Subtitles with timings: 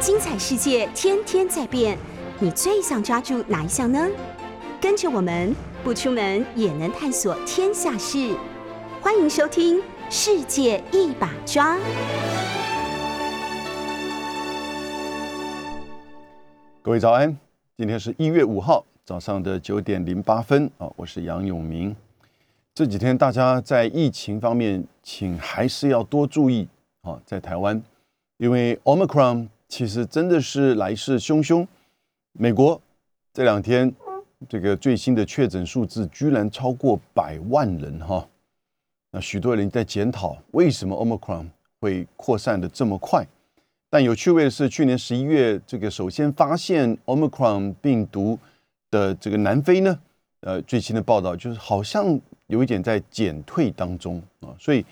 [0.00, 1.98] 精彩世界天天在变，
[2.38, 4.08] 你最想抓住哪一项呢？
[4.80, 8.32] 跟着我们不出门也能探索天下事，
[9.00, 11.76] 欢迎收听《世界一把抓》。
[16.80, 17.36] 各位早安，
[17.76, 21.96] 今天是一月五号早上的九点零八分啊，我是杨永明。
[22.72, 26.68] 这几天大家在疫情方面，请还是要多注意
[27.02, 27.82] 啊，在台湾，
[28.36, 29.48] 因为 Omicron。
[29.68, 31.66] 其实真的是来势汹汹，
[32.32, 32.80] 美国
[33.34, 33.94] 这两天
[34.48, 38.26] 这个最新的确诊数字居然超过百万人哈，
[39.10, 41.46] 那许多人在检讨为什么 Omicron
[41.80, 43.26] 会扩散的这么快。
[43.90, 48.38] 但有趣味的是，去年十一月这个首先发现 Omicron 病毒
[48.90, 49.98] 的这个南非呢，
[50.40, 54.84] 呃，最新的报道就是好像有一点在减退当中啊，所以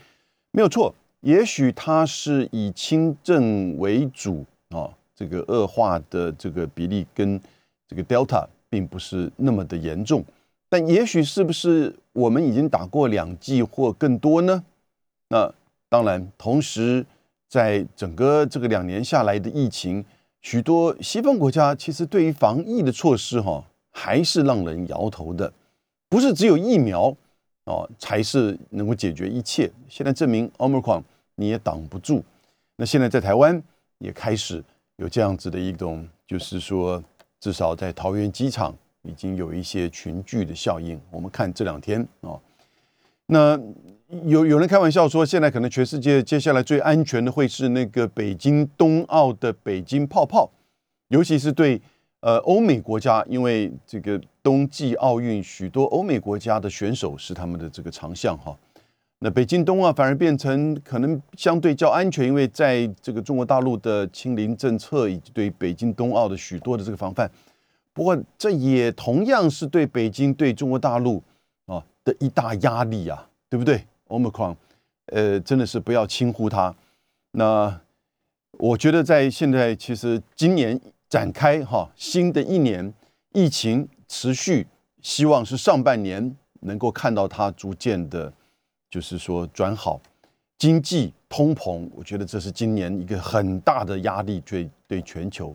[0.50, 4.44] 没有错，也许它是以轻症为主。
[4.70, 7.40] 啊，这个恶化的这个比例跟
[7.88, 10.24] 这个 Delta 并不是那么的严重，
[10.68, 14.64] 但也许是不是我们已经打过两剂或更多呢？
[15.28, 15.48] 那
[15.88, 17.06] 当然，同时
[17.48, 20.04] 在整个这个两年下来的疫情，
[20.42, 25.52] 许多西方国家其实对于防疫的措施哈，还是让人摇头的，
[26.08, 27.16] 不是只有疫苗
[27.64, 29.70] 哦才是能够解决一切。
[29.88, 31.02] 现在证明 Omicron
[31.36, 32.24] 你也挡不住。
[32.76, 33.62] 那现在在台湾。
[33.98, 34.62] 也开始
[34.96, 37.02] 有这样子的一种，就是说，
[37.40, 41.00] 至少在桃园机场已经有一些群聚的效应。
[41.10, 42.38] 我们看这两天啊，
[43.26, 43.58] 那
[44.24, 50.50] 有有人开玩笑说，现在可能全世界接下来最安全的会是那个北京冬奥的北京泡泡，
[51.08, 51.80] 尤其是对
[52.20, 58.56] 呃欧美国家，因为这个冬季奥运许多欧美国家的选手是他们的这个长项哈。
[59.20, 67.30] 那北京冬奥反而变成可能相对较安全，因为在这个中国大陆的清零政策以及对北京冬奥的许多的这个防范。
[67.94, 71.22] 不过这也同样是对北京对中国大陆
[71.64, 74.54] 啊的一大压力啊，对不对？Omicron，
[75.06, 76.74] 呃，真的是不要轻忽它。
[77.30, 77.80] 那
[78.58, 82.92] 我觉得在现在其实今年展开哈新的一年，
[83.32, 84.66] 疫情持续，
[85.00, 88.30] 希望是上半年能够看到它逐渐的。
[88.96, 90.00] 就是说转好，
[90.56, 95.54] 经济通膨，我觉得这是今年一个很大的压力，对对全球。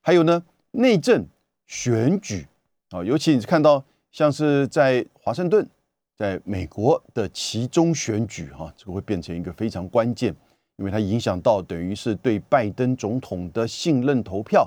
[0.00, 1.22] 还有呢，内政
[1.66, 2.46] 选举
[2.88, 5.68] 啊，尤其你看到像是在华盛顿，
[6.16, 10.34] 在美国的其中选举哈，这个会变成一个非常关键，
[10.76, 14.66] 因为它影响到等于是对拜登总统的信任投票，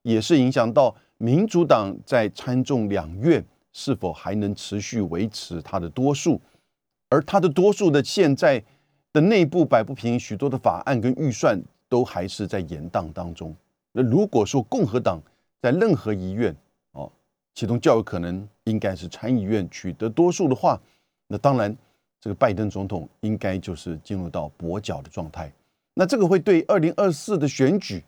[0.00, 6.40] 也是影响到民主党在参众两院是否还能持续维持它的多数。
[7.10, 8.62] 而他的多数的现在
[9.12, 13.54] 的内部摆不平，许多的法案跟预算都还是在延宕当中。
[13.92, 15.20] 那如果说共和党
[15.62, 16.54] 在任何一院
[16.92, 17.10] 哦，
[17.54, 20.78] 其中较有可能应该是参议院取得多数的话，
[21.26, 21.74] 那当然
[22.20, 25.50] 这个拜登总统应该就是进入到跛脚的状态。
[25.94, 28.04] 那这个会对二零二四的选举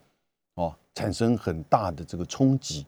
[0.55, 2.87] 哦产生很大的这个冲击。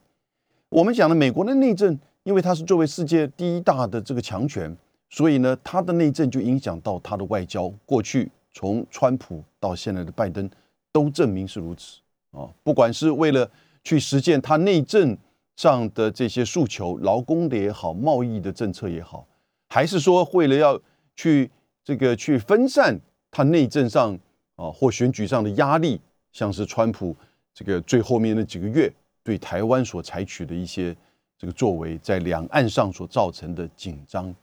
[0.68, 4.76] 我们讲的美国的内政，因为它是作为世界第一大的这个强权。
[5.12, 7.70] 所以呢，他的内政就影响到他的外交。
[7.84, 10.48] 过去从川普到现在的拜登，
[10.90, 11.98] 都证明是如此
[12.30, 12.48] 啊。
[12.64, 13.48] 不管是为了
[13.84, 15.14] 去实现他内政
[15.56, 19.26] 上的这些诉求，劳工的也好，贸易的政策也好，
[19.68, 20.80] 还是说为了要
[21.14, 21.50] 去
[21.84, 22.98] 这个去分散
[23.30, 24.18] 他内政上
[24.56, 26.00] 啊或选举上的压力，
[26.32, 27.14] 像是川普
[27.52, 28.90] 这个最后面那几个月
[29.22, 30.96] 对台湾所采取的一些
[31.36, 34.34] 这个作为，在两岸上所造成的紧张。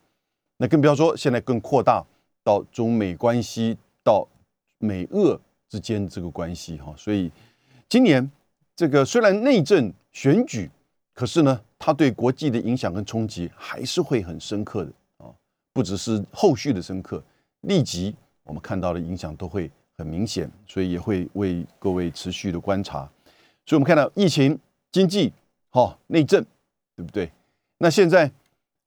[0.61, 2.05] 那更不要说现在更扩大
[2.43, 4.27] 到中美关系，到
[4.77, 5.39] 美俄
[5.69, 7.31] 之间这个关系哈，所以
[7.87, 8.29] 今年
[8.75, 10.69] 这个虽然内政选举，
[11.13, 15.31] 可是呢，它对国际的影响跟冲击还是会很深刻的啊，
[15.71, 17.23] 不只是后续的深刻，
[17.61, 23.09] 立即我们看到的影响都会很明显，所以也会为各位持续的观察。
[23.65, 24.59] 所以我们看到疫情、
[24.91, 25.31] 经济、
[25.69, 26.43] 哈内政，
[26.97, 27.31] 对不对？
[27.77, 28.29] 那现在。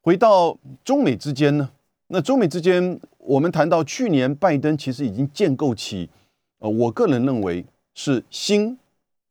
[0.02, 1.70] 回到中美之间呢？
[2.08, 6.10] 那中美之间，我们谈到去年拜登其实已经建构起，
[6.58, 7.64] 呃，我个人认为
[7.94, 8.76] 是新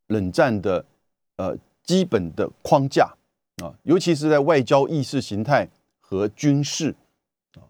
[0.06, 0.82] 冷战的
[1.36, 1.54] 呃
[1.84, 3.14] 基本的框架
[3.62, 5.68] 啊，尤其是在外交意识形态
[6.00, 6.94] 和军事
[7.54, 7.60] 啊，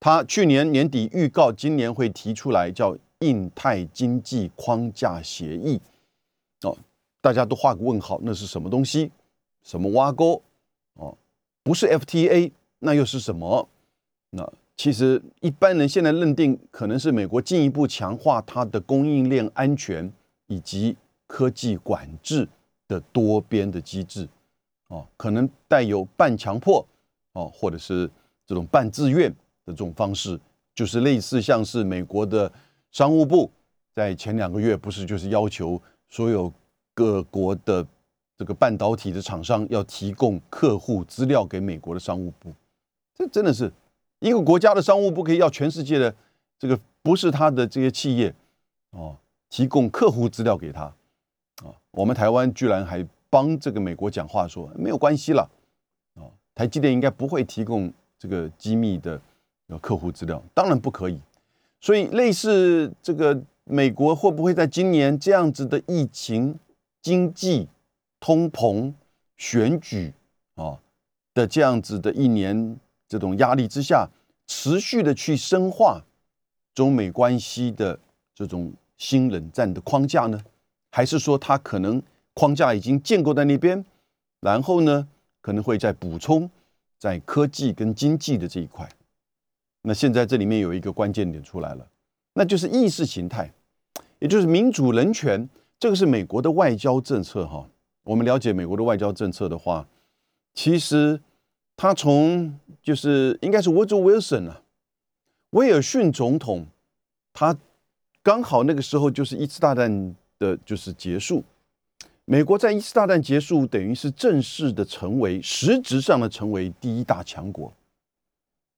[0.00, 5.78] 他去年年底预告今年会提出来叫印太经济框架协议
[6.62, 6.74] 哦，
[7.20, 9.10] 大家都画个问号，那是什么东西？
[9.62, 10.42] 什么挖沟？
[11.66, 13.68] 不是 FTA，那又是什么？
[14.30, 20.08] 那其实一般人现在认定可能是美国进一步强化它的供应链安全
[20.46, 20.96] 以及
[21.26, 22.46] 科技管制
[22.86, 24.28] 的多边的机制，
[24.86, 26.86] 哦，可能带有半强迫，
[27.32, 28.08] 哦，或者是
[28.46, 29.28] 这种半自愿
[29.64, 30.38] 的这种方式，
[30.72, 32.52] 就是类似像是美国的
[32.92, 33.50] 商务部
[33.92, 36.52] 在前两个月不是就是要求所有
[36.94, 37.84] 各国的
[38.38, 42.52] 这个半导体的厂商要提供客户资料给美国的商务部，
[43.14, 43.72] 这真的是
[44.18, 46.14] 一个国家的商务部可以要全世界的
[46.58, 48.34] 这个不是他的这些企业
[48.90, 49.16] 哦
[49.48, 50.82] 提供客户资料给他。
[51.64, 55.50] 啊，我们台湾居然还帮这个美国讲话，说没有关系了，
[56.14, 59.18] 啊，台积电应该不会提供这个机密的
[59.80, 61.18] 客户资料，当然不可以。
[61.80, 66.58] 所以类似这个美国会不会在今年这样子的疫情、
[67.00, 67.66] 经济、
[68.26, 68.92] 通膨、
[69.36, 70.12] 选举
[70.56, 70.76] 啊
[71.32, 72.76] 的这样子的一年
[73.06, 74.08] 这种压力之下，
[74.48, 76.02] 持续的去深化
[76.74, 77.96] 中美关系的
[78.34, 80.42] 这种新冷战的框架呢？
[80.90, 82.02] 还是说它可能
[82.34, 83.84] 框架已经建构在那边，
[84.40, 85.06] 然后呢，
[85.40, 86.50] 可能会再补充
[86.98, 88.88] 在科技跟经济的这一块。
[89.82, 91.88] 那现在这里面有一个关键点出来了，
[92.32, 93.52] 那就是意识形态，
[94.18, 95.48] 也就是民主人权。
[95.78, 97.68] 这个是美国的外交政策哈。
[98.06, 99.86] 我们了解美国的外交政策的话，
[100.54, 101.20] 其实
[101.76, 104.62] 他从就是应该是 Woodrow Wilson 啊，
[105.50, 106.66] 威尔逊总统，
[107.32, 107.56] 他
[108.22, 110.16] 刚好那个时候就是一次大战。
[110.38, 111.42] 的就是结束，
[112.26, 117.72] 美国在一次大战结束，等于是正式的成为实质上的成为第一大强国。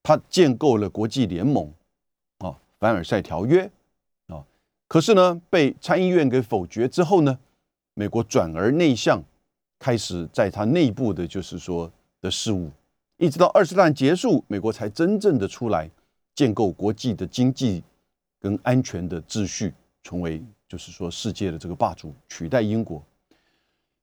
[0.04, 1.72] 他建构了国际联盟，
[2.38, 3.68] 啊，凡尔赛条约，
[4.28, 4.44] 啊，
[4.86, 7.36] 可是呢，被参议院给否决之后呢，
[7.98, 9.20] 美国转而内向，
[9.76, 11.90] 开始在他内部的就是说
[12.20, 12.70] 的事务，
[13.16, 15.90] 一直到二次大战结束，美国才真正的出来
[16.32, 17.82] 建构国际的经济
[18.38, 19.74] 跟安全的秩序，
[20.04, 20.40] 成为。
[20.68, 23.02] 就是说，世界的这个霸主取代英国。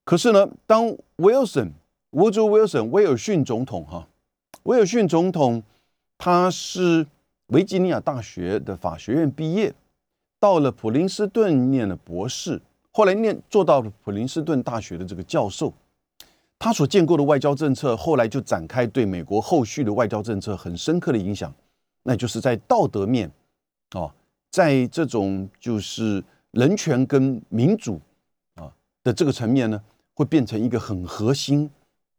[0.03, 0.87] 可是呢，当
[1.17, 1.69] Wilson
[2.09, 4.07] 沃州 Wilson 威尔逊总统哈，
[4.63, 5.61] 威尔逊总统
[6.17, 7.05] 他是
[7.49, 9.75] 维吉尼亚大学的法学院毕业，
[10.39, 12.59] 到了普林斯顿念了博士，
[12.95, 15.73] 后来念做到了普林斯顿大学的这个教授。
[16.57, 21.53] 他所建构的外交政策，后来就展开对美国后续的外交政策很深刻的影响。
[22.03, 23.29] 那就是在道德面
[23.89, 24.15] 啊，
[24.49, 26.23] 在这种就是。
[26.55, 27.99] 人权跟民主
[28.53, 28.71] 啊
[29.03, 29.83] 的这个层面呢，
[30.13, 31.69] 会变成一个很核心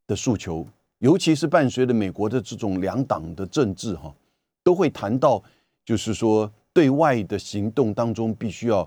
[0.06, 0.67] 的诉求，
[0.99, 4.14] 尤其是伴随着美国的这种两党的政治哈，
[4.62, 5.43] 都会谈到，
[5.87, 8.87] 就是说对外的行动当中必须要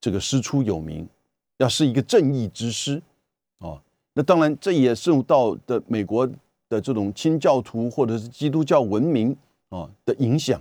[0.00, 1.06] 这个师出有名，
[1.58, 3.02] 要是一个正义之师
[3.58, 3.80] 啊。
[4.14, 6.26] 那当然这也受到的美国
[6.68, 9.36] 的这种清教徒或者是基督教文明
[9.68, 10.60] 啊的影响。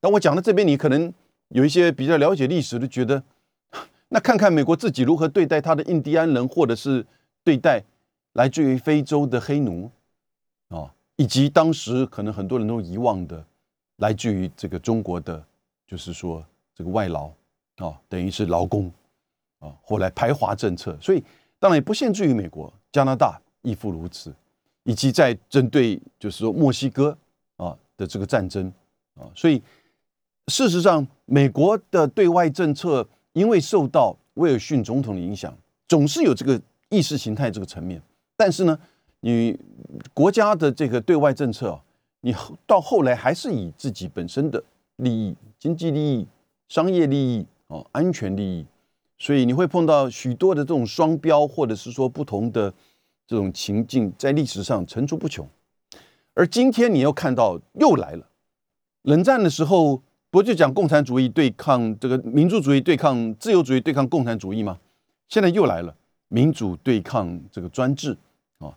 [0.00, 1.12] 那我讲到这边，你可能
[1.48, 3.22] 有一些比较了解历史的，觉得。
[4.10, 7.04] 那看看美国自己如何对待他的印第安人，或者是
[7.44, 7.82] 对待
[8.32, 9.90] 来自于非洲的黑奴
[10.68, 13.44] 啊，以及当时可能很多人都遗忘的
[13.96, 15.44] 来自于这个中国的，
[15.86, 16.42] 就是说
[16.74, 17.30] 这个外劳
[17.78, 18.92] 啊，等于是劳工
[19.58, 21.22] 啊，后来排华政策，所以
[21.58, 24.32] 当然也不限制于美国，加拿大亦复如此，
[24.84, 27.16] 以及在针对就是说墨西哥
[27.56, 28.72] 啊的这个战争
[29.14, 29.62] 啊，所以
[30.46, 33.08] 事实上美国的对外政策。
[33.34, 38.02] 因为受到威尔逊总统的影响，总是有这个意识形态这个层面。
[38.36, 38.76] 但是呢，
[39.20, 39.56] 你
[40.12, 41.78] 国家的这个对外政策，
[42.22, 42.34] 你
[42.66, 44.60] 到后来还是以自己本身的
[44.96, 46.26] 利益、经济利益、
[46.68, 48.66] 商业利益、哦安全利益，
[49.16, 52.74] 所以你会碰到许多的这种双标，或者是说不同的
[53.26, 55.48] 这种情境，在历史上层出不穷。
[56.34, 58.28] 而今天你又看到又来了，
[59.02, 60.02] 冷战的时候。
[60.30, 64.78] 不就讲共产主义对抗这个民族主义对抗自由主义对抗共产主义吗？
[65.26, 65.96] 现在又来了
[66.28, 68.14] 民主对抗这个专制
[68.58, 68.76] 啊！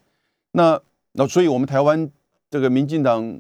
[0.54, 0.80] 那
[1.12, 2.10] 那所以我们台湾
[2.50, 3.38] 这个民进党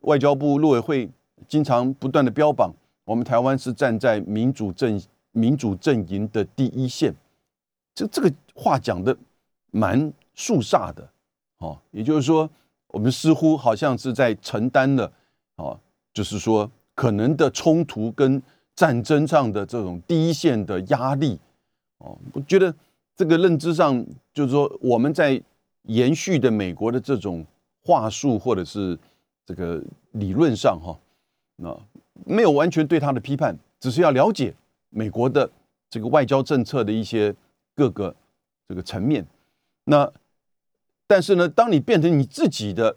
[0.00, 1.08] 外交部陆委会
[1.46, 2.74] 经常不断的标榜，
[3.12, 4.98] 我们台湾是站在民主阵
[5.32, 7.14] 民主阵营的第一线。
[7.94, 9.14] 这这个话讲的
[9.70, 11.06] 蛮肃杀的
[11.58, 12.48] 哦，也就是说，
[12.86, 15.12] 我们似乎好像是在承担了
[15.56, 15.78] 哦，
[16.14, 16.70] 就是说。
[16.94, 18.40] 可能的冲突跟
[18.76, 21.40] 战争上的这种第一线的压力，
[21.98, 22.72] 哦，我觉得
[23.16, 24.04] 这个认知上
[24.34, 25.42] 就是说，我们在
[25.84, 27.44] 延续的美国的这种
[27.82, 28.96] 话术或者是
[29.46, 30.94] 这个理论上哈，
[31.56, 31.74] 那
[32.26, 34.54] 没有完全对他的批判，只是要了解
[34.90, 35.50] 美国的
[35.90, 37.34] 这个外交政策的一些
[37.74, 38.14] 各个
[38.68, 39.26] 这个层面。
[39.84, 40.10] 那
[41.06, 42.96] 但是呢，当你变成你自己的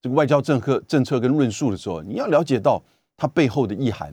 [0.00, 2.82] 这个外交政策政策跟论述的时候，你要了解到。
[3.16, 4.12] 它背后的意涵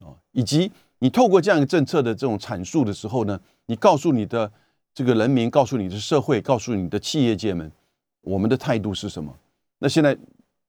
[0.00, 4.52] 啊，以及你透过这样一个政策的这种阐述的时候呢，你告诉你的
[4.92, 7.72] 这个人民，告诉你的社会，告诉你的企业界们，
[8.20, 9.34] 我们的态度是什么？
[9.78, 10.14] 那现在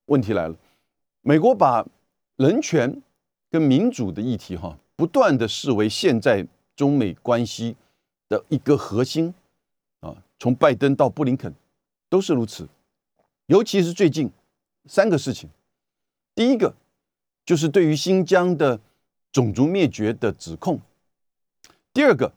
[0.05, 0.55] 问题来了，
[1.19, 1.85] 美国把
[2.37, 3.01] 人权
[3.49, 7.75] 跟民主的议题哈，不断的视为现在中美关系
[8.27, 9.33] 的一个核心
[10.01, 11.53] 啊，从拜登到布林肯
[12.09, 12.67] 都是如此，
[13.45, 14.29] 尤其是最近
[14.85, 15.49] 三个事情，
[16.33, 16.75] 第一个
[17.45, 18.79] 就是对于新疆的
[19.31, 20.79] 种族灭绝的指控，
[21.93, 22.33] 第二个，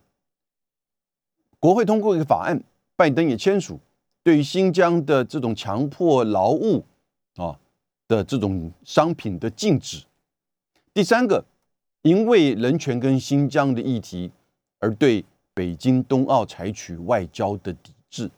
[1.59, 2.63] 国会通过一个法案，
[2.95, 3.81] 拜登也签署。
[4.23, 6.85] 对于新疆的这种强迫劳务
[8.09, 10.03] 的这种商品的禁止，
[10.93, 11.45] 第三个，
[12.03, 14.31] 因为人权跟新疆的议题
[14.81, 15.25] 而对
[15.55, 18.29] 北京冬奥采取外交的抵制，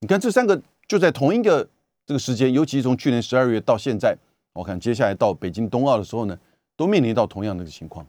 [0.00, 1.68] 你看这三个就在同一个
[2.04, 4.16] 这个时间，尤其从去年十二月到现在，
[4.52, 6.38] 我看接下来到北京冬奥的时候呢，
[6.76, 8.06] 都面临到同样的情况。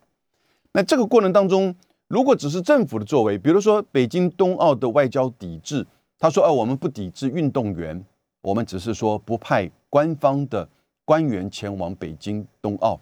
[0.73, 1.73] 那这个过程当中，
[2.07, 5.85] 如果只是政府的作为，比如说北京冬奥的外交抵制。
[6.19, 8.03] 他说：“哎，我们不抵制运动员，
[8.41, 10.67] 我们只是说不派官方的
[11.07, 12.99] 官员前往北京冬奥。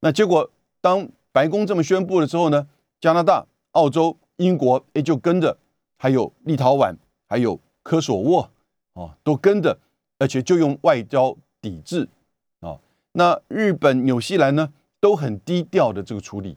[0.00, 0.50] 那结果，
[0.80, 2.66] 当白宫这么宣布了之后呢，
[3.02, 5.58] 加拿大、澳洲、英国也就跟着，
[5.98, 6.96] 还有立陶宛、
[7.28, 8.50] 还有科索沃
[8.94, 9.78] 啊，都跟着，
[10.18, 12.08] 而且就用外交抵制
[12.60, 12.80] 啊。
[13.12, 16.56] 那日本、纽西兰呢，都很低调的这个处理。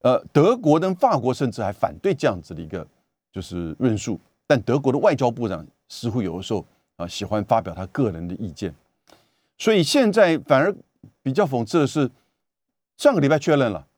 [0.00, 2.86] 呃，德国跟法国甚至还反对这样子的一个
[3.30, 6.64] 就是论述。”但德国的外交部长似乎有的时候
[6.96, 8.74] 啊喜欢发表他个人的意见，
[9.58, 10.74] 所以现在反而
[11.22, 12.10] 比较讽刺的是，
[12.96, 13.88] 上个礼拜确认了，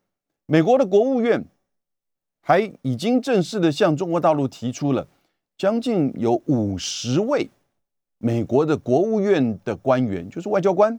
[0.47, 1.45] 美国的国务院
[2.41, 5.07] 还已经正式的向中国大陆提出了
[5.57, 7.51] 将近有五十位
[8.17, 10.99] 美国的国务院的官员，就是外交官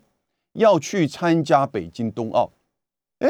[0.54, 2.52] 要去参加北京冬奥。
[3.20, 3.28] 哎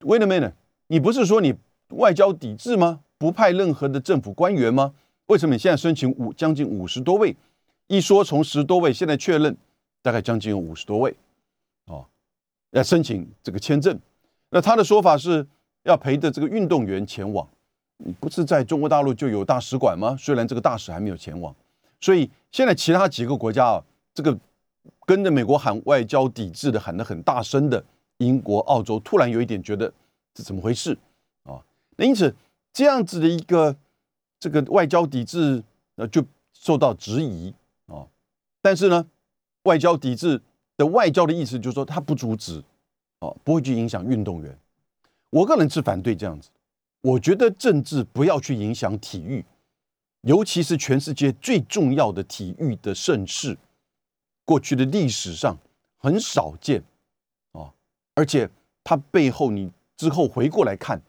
[0.00, 0.52] ，Wait a minute，
[0.88, 1.54] 你不是说你
[1.88, 3.00] 外交抵制吗？
[3.16, 4.94] 不派任何的政府官员吗？
[5.26, 7.34] 为什么你现在申请五将近五十多位？
[7.86, 9.56] 一说从十多位，现在确认
[10.00, 11.14] 大概将近有五十多位，
[11.86, 12.04] 哦，
[12.70, 13.98] 要申请这个签证。
[14.50, 15.46] 那他的说法是
[15.84, 17.46] 要陪着这个运动员前往。
[18.18, 20.16] 不是在中国大陆就有大使馆吗？
[20.18, 21.54] 虽然这个大使还没有前往，
[22.00, 24.36] 所以现在其他几个国家啊，这个
[25.06, 27.84] 跟着美国喊外交抵制的喊得很大声的
[28.18, 29.92] 英国、澳洲，突然有一点觉得
[30.34, 30.96] 这怎么回事
[31.44, 31.62] 啊？
[31.96, 32.34] 那因此。
[32.74, 33.76] 这样子的一个
[34.40, 35.62] 这个外交抵制，
[35.96, 36.24] 呃，就
[36.54, 37.52] 受到质疑。
[38.62, 39.06] 但是呢，
[39.64, 40.40] 外交抵制
[40.78, 42.62] 的外交的意思就是说，他不阻止，
[43.18, 44.56] 哦，不会去影响运动员。
[45.28, 46.48] 我个人是反对这样子。
[47.02, 49.44] 我觉得政治不要去影响体育，
[50.22, 53.58] 尤其是全世界最重要的体育的盛事，
[54.44, 55.58] 过去的历史上
[55.98, 56.82] 很少见
[57.52, 57.74] 啊。
[58.14, 58.48] 而且
[58.84, 61.02] 它背后，你之后回过来看。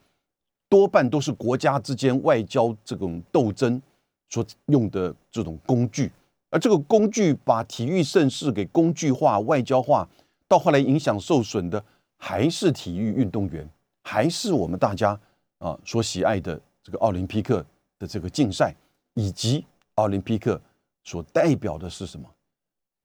[0.66, 3.80] 多半都是国家之间外交这种斗争
[4.28, 6.10] 所用的这种工具，
[6.54, 10.08] 而这个工具把体育盛事给工具化、外交化，
[10.46, 11.84] 到后来影响受损的
[12.16, 13.68] 还是体育运动员，
[14.04, 15.18] 还是我们大家
[15.58, 17.66] 啊所喜爱的这个奥林匹克
[17.98, 18.72] 的这个竞赛，
[19.14, 20.60] 以及奥林匹克
[21.02, 22.30] 所代表的是什么？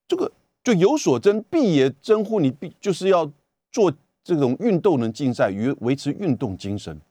[0.07, 0.31] 这个
[0.63, 3.31] 就有所争，必也争乎你必就是要
[3.71, 3.91] 做
[4.23, 7.01] 这种运动的竞赛，与维持运动精神。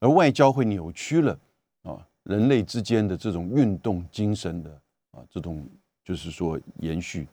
[0.00, 1.38] 而外交会扭曲了
[1.84, 4.70] 啊，人类之间的这种运动精神的
[5.12, 5.66] 啊，这种
[6.08, 7.28] 就是说延续。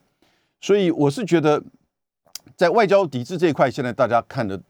[0.60, 1.62] 所以我是觉得，
[2.54, 4.60] 在外交抵制这一块，现在大家看的，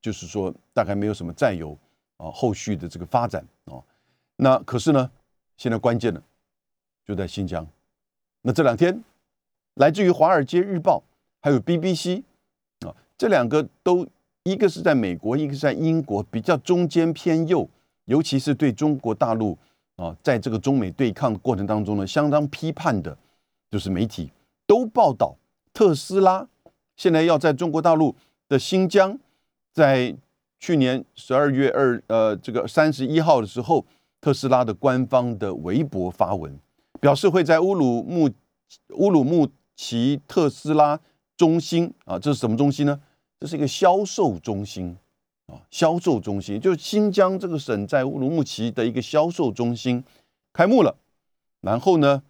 [0.00, 1.76] 就是说大概没有什么再有
[2.16, 3.82] 啊后续的这个发展啊。
[4.36, 5.10] 那可是呢，
[5.56, 6.22] 现在关键的
[7.04, 7.66] 就在新疆。
[8.42, 9.02] 那这两天，
[9.74, 10.98] 来自于《华尔街日报》
[11.42, 12.22] 还有 BBC
[12.86, 14.06] 啊，这两个都。
[14.44, 17.68] 一个是在美国，一个是在英国，比较中间偏右，
[18.04, 19.58] 尤其是对中国大陆
[19.96, 23.18] 啊，在这个中美对抗过程当中呢，相当批判的，
[23.70, 24.30] 就是媒体
[24.66, 25.36] 都报道
[25.72, 26.48] 特斯拉
[26.96, 28.14] 现在要在中国大陆
[28.48, 29.18] 的新疆，
[29.72, 30.16] 在
[30.58, 33.84] 去年十二月二呃这个三十一号的时候，
[34.20, 36.58] 特斯拉的官方的微博发文，
[37.00, 38.30] 表示会在乌鲁木
[38.94, 40.98] 乌鲁木齐特斯拉
[41.36, 43.00] 中心啊，这是什么中心呢？
[43.38, 44.96] 这是一个销售中心
[45.48, 50.02] 啊，销售中心就是新疆这个省在乌鲁木齐的一个销售中心
[50.54, 50.96] 开幕了。
[51.60, 52.22] 然后呢，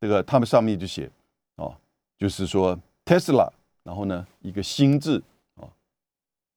[0.00, 1.10] 这个他们上面就写
[1.56, 1.76] 啊，
[2.18, 3.50] 就是说 Tesla，
[3.82, 5.22] 然后呢一个新字
[5.54, 5.68] 啊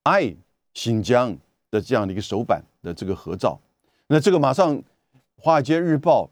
[0.04, 0.36] ，，I
[0.74, 1.38] 新疆
[1.72, 3.60] 的这样的一个手板的这个合照。
[4.08, 4.78] 那这个马上
[5.38, 6.26] 《华尔街日报》。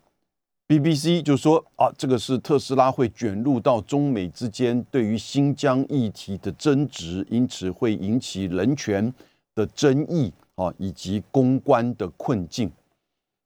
[0.70, 9.14] BBC 就说啊，这个是特斯拉会卷入到中美之间对于新疆议题的争执，因此会引起人权、
[9.56, 12.70] 的争议啊，以及公关的困境。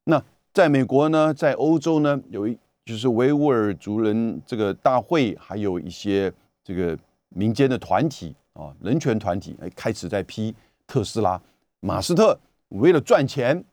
[0.06, 0.20] 那
[0.51, 2.58] 在美国呢，在欧洲呢，有一
[2.91, 6.31] 就是维吾尔族人这个大会，还有一些
[6.62, 6.98] 这个
[7.29, 10.53] 民间的团体啊，人权团体，哎，开始在批
[10.86, 11.41] 特斯拉。
[11.79, 13.63] 马斯特为了赚钱，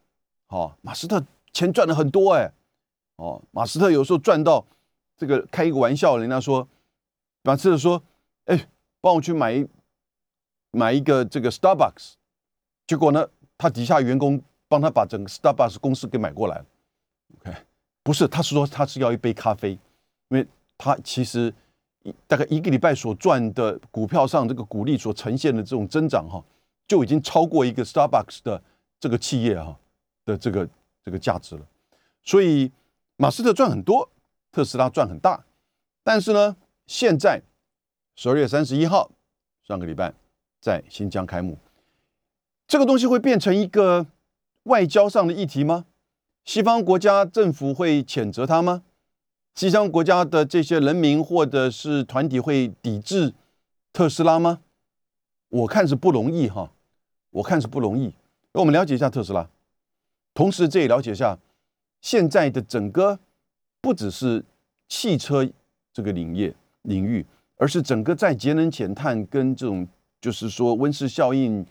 [0.50, 1.20] 哦，马斯特
[1.52, 2.48] 钱赚的很多哎，
[3.16, 4.64] 哦，马斯特有时候赚到
[5.16, 6.68] 这个开一个玩笑，人家说，
[7.42, 8.00] 马斯特说，
[8.44, 8.68] 哎，
[9.00, 9.66] 帮我去买一
[10.70, 12.12] 买一个这个 Starbucks，
[12.86, 16.64] 结果呢，他底下员工帮他把整个 Starbucks 公司给买过来了。
[17.40, 17.56] OK，
[18.08, 20.46] 不是，他是说他是要一杯咖啡，因为
[20.78, 21.52] 他其实
[22.26, 26.42] 大概一个礼拜所赚的股票上这个股利所呈现的这种增长哈。
[26.86, 28.62] 就已经超过一个 Starbucks 的
[28.98, 29.78] 这个企业哈
[30.24, 30.66] 的这个
[31.04, 31.66] 这个价值了，
[32.22, 32.72] 所以
[33.16, 34.10] 马斯特赚很多，
[34.52, 35.44] 特斯拉赚很大，
[36.02, 37.42] 但是呢，现在
[38.16, 39.10] 十二月三十一号
[39.64, 40.14] 上个礼拜
[40.62, 41.58] 在新疆开幕，
[42.66, 44.06] 这个东西会变成一个
[44.62, 45.84] 外交上的议题吗？
[46.48, 48.82] 西方国家政府会谴责他吗？
[49.54, 53.34] 西方国家的这些人民或者是团体会抵制
[53.92, 54.60] 特斯拉吗？
[55.50, 56.72] 我看是不容易哈。
[57.28, 58.14] 我看是不容易，
[58.54, 59.46] 那我们了解一下特斯拉，
[60.32, 61.38] 同时这也了解一下
[62.00, 63.20] 现在的整个
[63.82, 64.42] 不只是
[64.88, 65.46] 汽车
[65.92, 67.26] 这个领业领域，
[67.56, 69.86] 而是整个在节能减碳跟这种
[70.18, 71.66] 就是说温室效应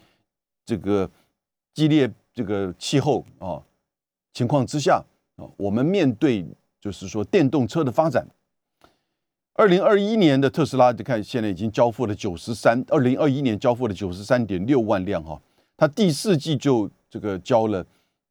[0.64, 1.10] 这个
[1.74, 3.64] 激烈这个气候啊
[4.38, 5.04] 情况之下
[5.38, 6.46] 啊，我们面对
[6.80, 8.24] 就是说电动车的发展。
[9.56, 15.42] 二零二一年的特斯拉，你看现在已经交付了九十三，二零二一年交付了九十三点六万辆哈。
[15.76, 17.84] 它第四季就这个交了，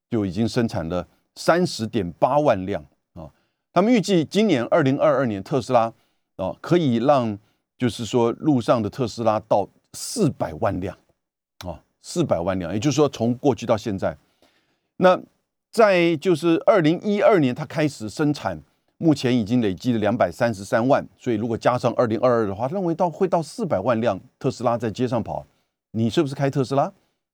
[0.08, 2.80] 就已经生产了三十点八万辆
[3.14, 3.28] 啊。
[3.72, 5.92] 他们预计今年二零二二年特斯拉
[6.36, 7.36] 啊可以让
[7.76, 10.96] 就是说路上的特斯拉到四百万辆
[11.64, 14.16] 啊，四百万辆，也就是说从过去到现在，
[14.98, 15.20] 那
[15.76, 18.58] 在就是二零一二年它开始生产，
[18.96, 25.44] 目前已经累积了两百三十三万，所以如果加上二零二二的话，认为到会到四百万辆特斯拉在街上跑，
[25.90, 26.90] 你是不是开特斯拉？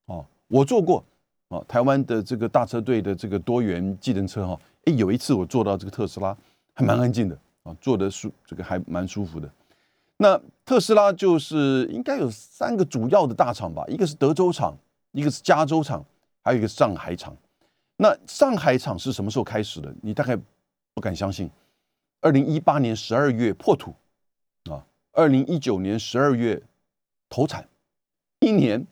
[0.06, 1.04] 哦，我坐过，
[1.50, 6.36] 哦，台湾的这个大车队的这个多元技能车哈，哎，有一次我坐到这个特斯拉，
[6.74, 9.48] 还蛮安静的啊，坐的舒，这个还蛮舒服的。
[10.16, 14.76] 那特斯拉就是应该有三个主要的大厂吧，一个是德州厂，
[15.12, 16.04] 一个是加州厂，
[16.42, 17.32] 还有一个上海厂。
[18.02, 19.94] 那上海厂是什么时候开始的？
[20.02, 20.36] 你大概
[20.92, 21.48] 不敢相信，
[22.20, 23.94] 二零一八年十二月破土，
[24.68, 26.60] 啊，二零一九年十二月
[27.28, 27.68] 投产，
[28.40, 28.84] 一年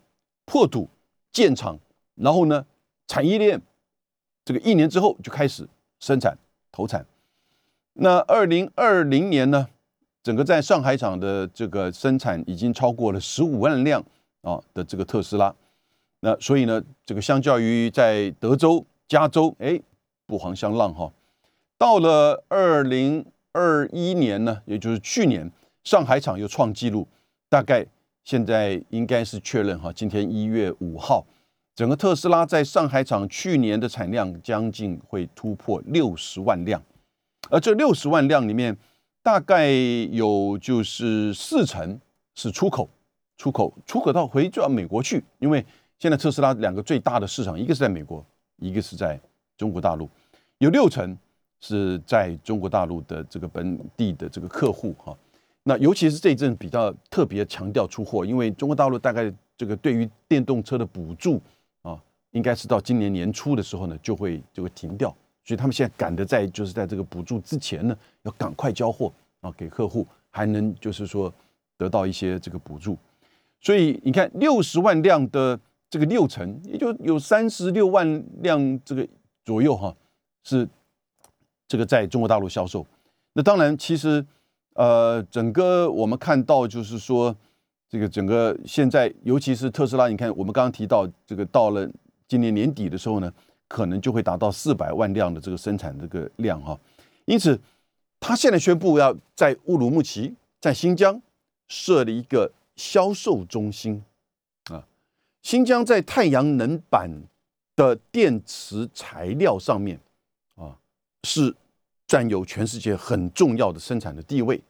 [0.45, 0.89] 破土。
[1.33, 1.79] 建厂，
[2.17, 2.67] 然后呢，
[3.07, 3.61] 产业链
[4.45, 5.69] 这个一年之后就开始
[6.01, 6.37] 生产
[6.73, 7.07] 投产。
[7.93, 9.69] 那二零二零年呢，
[10.25, 14.05] 整个在上海厂的这个生产已经超过了十五万辆
[14.43, 15.55] 啊的这个特斯拉。
[16.19, 19.81] 那所以呢，这个相较于在德州、加州，哎，
[20.25, 21.13] 不遑相让哈。
[21.77, 25.51] 到了二零二一年呢，也就是去年，
[25.83, 27.09] 上海厂又创纪录，
[27.49, 27.85] 大概。
[28.23, 31.27] 现在应该是确认哈，今天一月五号，
[31.75, 36.81] 整个特斯拉在上海厂去年的产量将近会突破六十万辆，
[37.49, 38.77] 而这六十万辆里面，
[39.23, 39.71] 大概
[40.13, 41.99] 有就是四成
[42.37, 42.89] 是出口，
[43.39, 45.65] 出口出口到回转美国去，因为
[45.99, 48.25] 现在特斯拉两个最大的市场，一个是在美国，
[48.61, 49.19] 一个是在
[49.57, 50.09] 中国大陆，
[50.59, 51.17] 有六成
[51.61, 55.17] 是在中国大陆的这个本地的这个客户哈。
[55.63, 61.41] 那尤其是这一阵比较特别强调出货，因为中国大陆大概这个对于电动车的补助
[61.83, 71.33] 啊，应该是到今年年初的时候呢就会就会停掉，所以他们现在赶得在就是在这个补助之前呢，要赶快交货啊给客户，还能就是说
[71.77, 72.97] 得到一些这个补助。
[73.61, 79.07] 所以你看六十万辆的这个六成，也就有三十六万辆这个
[79.45, 79.95] 左右哈，
[80.45, 80.67] 是
[81.69, 82.87] 这个在中国大陆销售。
[83.35, 84.25] 那当然其实。
[84.75, 87.37] 呃，整个我们看到就是说，
[87.89, 91.87] 这个整个现在，尤其是特斯拉，你看我们刚刚提到这个，到了
[92.29, 93.31] 今年年底的时候呢，
[93.69, 96.79] 可能就会达到四百万辆的这个生产这个量哈。
[97.27, 97.61] 因此，
[98.21, 101.21] 他现在宣布要在乌鲁木齐，在新疆
[101.67, 104.03] 设立一个销售中心。
[105.43, 107.11] 新疆在太阳能板
[107.75, 110.01] 的电池材料上面
[110.57, 110.79] 啊
[111.25, 111.57] 是。
[112.11, 114.61] 占有全世界很重要的生产的地位，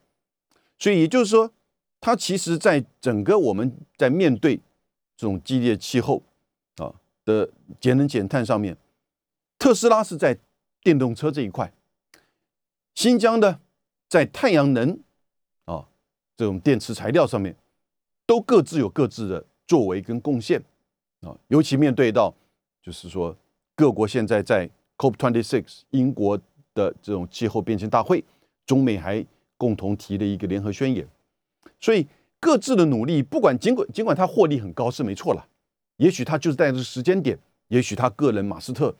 [0.77, 1.51] 所以也就是说，
[1.99, 4.57] 它其实在整个我们在面对
[5.17, 6.21] 这种激烈气候
[6.75, 6.93] 啊
[7.25, 8.77] 的节能减碳上面，
[9.57, 10.37] 特斯拉是在
[10.83, 11.73] 电动车这一块，
[12.93, 13.59] 新疆的
[14.07, 14.99] 在太阳能
[15.65, 15.87] 啊
[16.37, 17.55] 这种电池材料上面，
[18.27, 20.61] 都各自有各自的作为跟贡献。
[21.21, 22.33] 啊，尤其面对到
[22.83, 23.33] 就是说
[23.73, 26.37] 各国现在在 COP26 英国
[26.73, 28.21] 的这种气候变迁大会，
[28.65, 31.07] 中美还共同提了一个联合宣言，
[31.79, 32.05] 所以
[32.41, 35.47] 各自的努力，不管尽管尽管他获利很高是没错了，
[35.95, 38.93] 也许他就是在这时间点，也许他个人马斯特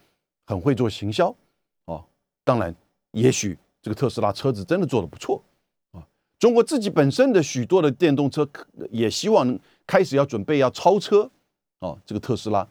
[0.45, 1.35] 很会做行销，
[1.83, 2.05] 啊，
[2.45, 2.73] 当然，
[3.11, 5.43] 也许这个特斯拉车子真的做的不错
[5.91, 6.05] 啊。
[6.37, 8.47] 中国自己本身的许多的电动车
[8.91, 9.59] 也希望
[9.91, 11.29] 开始要准备要超车，
[11.79, 12.65] 哦，这个特斯拉，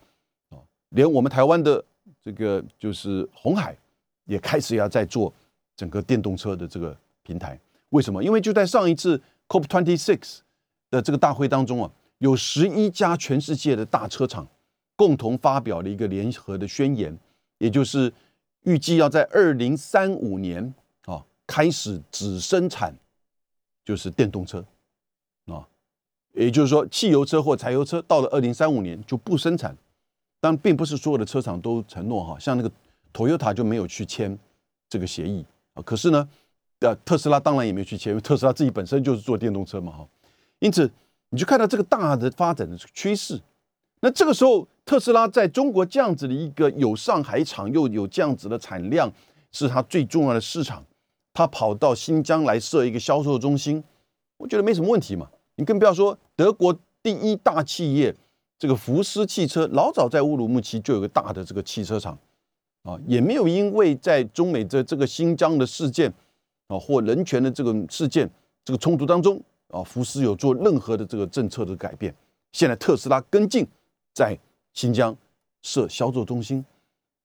[0.49, 1.85] 哦，连我们台湾的
[2.23, 3.77] 这个就是红海
[4.25, 5.31] 也开始要在做
[5.77, 7.61] 整个电动车的这个平台。
[7.91, 8.25] 为什么？
[8.25, 10.39] 因为就在上一次 COP twenty six
[10.91, 14.49] 的这个大会当中啊，有十一家全世界的大车厂
[14.97, 17.15] 共同发表了一个联合的宣言，
[17.59, 18.11] 也就是
[18.63, 20.73] 预计要在二零三五年
[21.05, 22.97] 啊开始只生产。
[23.83, 24.65] 就是电动车，
[25.47, 25.67] 啊，
[26.33, 29.77] 也就是说，汽油车或柴油车到了二零三五年就不生产。
[30.43, 32.73] 但并不是所有的车厂都承诺哈，像那个
[33.13, 34.39] Toyota 就没有去签
[34.89, 35.83] 这个协议啊。
[35.83, 36.27] 可是呢，
[36.79, 40.09] 呃，特斯拉当然也没有去签，因为特斯拉自己本身就是做电动车嘛哈。
[40.61, 40.91] 因此，
[41.29, 43.39] 你就看到这个大的发展的趋势。
[44.01, 49.13] 那这个时候，特斯拉在中国这样子的一个有上海厂又有这样子的产量，
[49.53, 50.83] 是它最重要的市场。
[51.35, 53.85] 他跑到新疆来设一个销售中心，
[54.39, 55.29] 我觉得没什么问题嘛。
[55.61, 58.17] 你更不要说德国第一大企业
[58.59, 62.19] 这个福斯汽车，老早在乌鲁木齐就有个大的这个汽车厂
[62.83, 66.11] 啊，也没有因为在中美的这个新疆的事件
[66.69, 68.29] 啊或人权的这个事件
[68.65, 72.15] 这个冲突当中啊，福斯有做任何的这个政策的改变。
[72.53, 73.67] 现在特斯拉跟进
[74.15, 74.35] 在
[74.73, 75.15] 新疆
[75.61, 76.65] 设销售中心，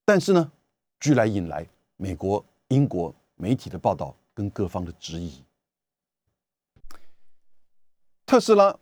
[0.04, 0.52] 但是呢，
[1.00, 3.14] 居然引来美国、英国。
[3.38, 5.30] 媒体的报道跟各方的质疑，
[8.26, 8.76] 特斯拉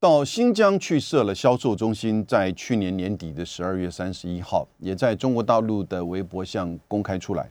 [0.00, 7.48] 到新疆去设了销售中心，在去年年底的十二月三十一号，也在中国大陆的微博上公开出来。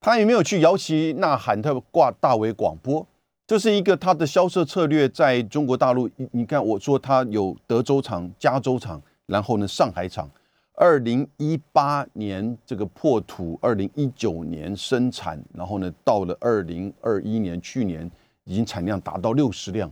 [0.00, 3.06] 他也没有去摇旗呐喊，他挂大为广播，
[3.46, 5.08] 这是一个他的销售策略。
[5.08, 10.30] 在中国大陆，你你看，我说他有德州厂、加州厂，然后呢，上海厂。
[10.74, 18.10] 二零一八年这个破土，二零一九年生产，然后呢，到了二零二一年，去年
[18.44, 19.90] 已经产量达到六十辆，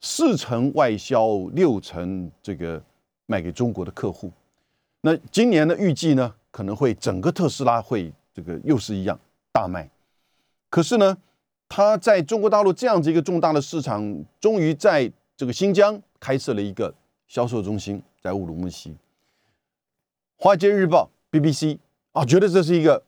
[0.00, 2.82] 四成外销，六成这个
[3.26, 4.30] 卖给中国的客户。
[5.00, 9.18] 那今年的预计呢，可能会整个特斯拉会这个又是一样
[9.52, 9.88] 大卖。
[10.70, 11.16] 可是呢，
[11.68, 16.94] 它在中国大陆这样子一个重大的市场，终于在这个新疆开设了一个
[17.26, 18.90] 销售中心，在乌鲁木齐。
[20.36, 21.78] 《华尔街日报》BBC
[22.12, 23.02] 啊，觉得这是一个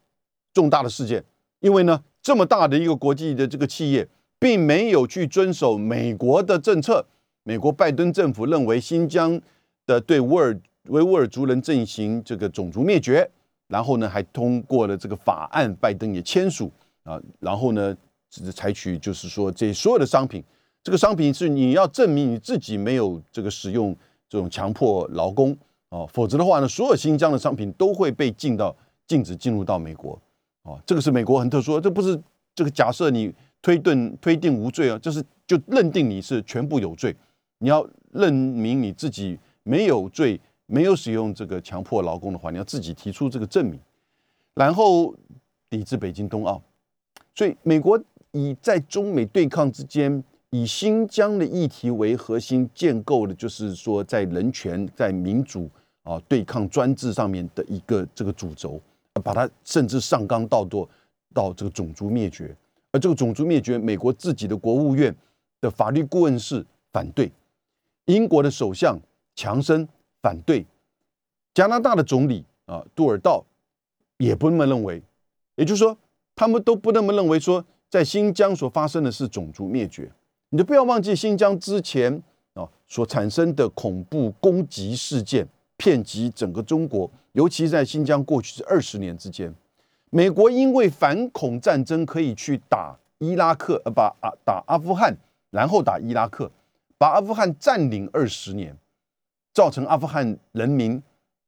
[0.53, 1.25] 重大的事件，
[1.61, 4.09] 因为呢，这么大的一个国际的这个企业，
[4.41, 7.07] 并没有去遵守美国的政策。
[7.45, 9.41] 美国拜登政府认为新疆
[9.87, 13.31] 的对乌尔维吾尔族人进行这个种族灭绝，
[13.69, 16.71] 然后呢，还通过了这个法案，拜登也签署
[17.05, 17.97] 啊，然后呢，
[18.31, 20.43] 只采取就是说，这所有的商品，
[20.83, 23.95] 这个商品是你要证明你自己没有这个使用
[24.29, 25.57] 这种强迫劳工。
[25.91, 28.75] 哦，否则的话呢，所有新疆的商品都会被禁到
[29.07, 30.17] 禁止进入到美国。
[30.63, 32.21] 哦，这个是美国很特殊，这不是
[32.55, 37.15] 这个假设你推定推定无罪啊，就是就认定你是全部有罪。
[37.59, 43.79] 你要认明你自己没有罪，没有使用这个强迫劳工的话，你要自己提出这个证明，
[44.55, 45.15] 然后
[45.69, 46.63] 抵制北京冬奥。
[47.35, 50.23] 所以美国以在中美对抗之间。
[50.53, 55.71] 以新疆的议题为核心建构的，就是说在人权、在民主
[56.03, 58.81] 啊、对抗专制上面的一个这个主轴，
[59.23, 60.91] 把它甚至上纲到多
[61.33, 62.53] 到这个种族灭绝。
[62.93, 65.15] 而这个种族灭绝，美国自己的国务院
[65.61, 67.31] 的法律顾问室反对，
[68.07, 68.99] 英国的首相
[69.35, 69.87] 强生
[70.21, 70.67] 反对，
[71.55, 73.45] 加拿大的总理啊杜尔道
[74.19, 75.03] 也不那么认为。
[75.57, 75.97] 也就是说，
[76.35, 80.11] 他们都不那么认为说，在新疆所发生的是种族灭绝。
[80.49, 82.23] 你就不要忘记新疆之前
[82.55, 89.55] 啊所产生的恐怖攻击事件，遍及整个中国，尤其在新疆过去这二十年之间，
[90.11, 95.17] 美国因为反恐战争可以去打伊拉克，呃，把啊打阿富汗，
[95.51, 96.51] 然后打伊拉克，
[96.99, 98.77] 把阿富汗占领二十年，
[99.55, 101.03] 造成阿富汗人民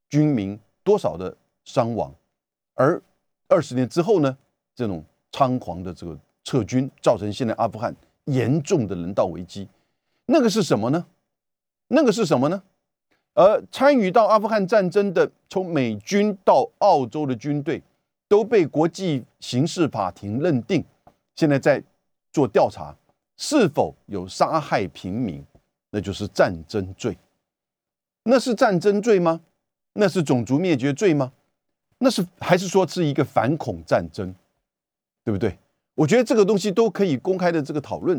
[0.09, 2.15] 军民多少的伤亡，
[2.75, 3.03] 而
[3.49, 4.37] 二十年之后呢，
[4.75, 7.95] 这种仓皇的这个撤军，造成现在阿富汗。
[8.27, 9.67] 严重的人道危机，
[10.27, 11.05] 那个是什么呢？
[11.89, 12.63] 那个是什么呢？
[13.35, 17.83] 而参与到阿富汗战争的，从美军到澳洲的军队，
[18.33, 20.83] 都被国际刑事法庭认定，
[21.37, 21.85] 现在在
[22.33, 22.97] 做调查，
[23.37, 25.45] 是否有杀害平民，
[25.91, 27.15] 那就是战争罪。
[28.23, 29.43] 那是战争罪吗？
[29.93, 31.31] 那是种族灭绝罪吗？
[31.99, 34.35] 那是还是说是一个反恐战争，
[35.23, 35.59] 对不对？
[35.95, 38.19] 我觉得这个东西都可以公开的这个讨论，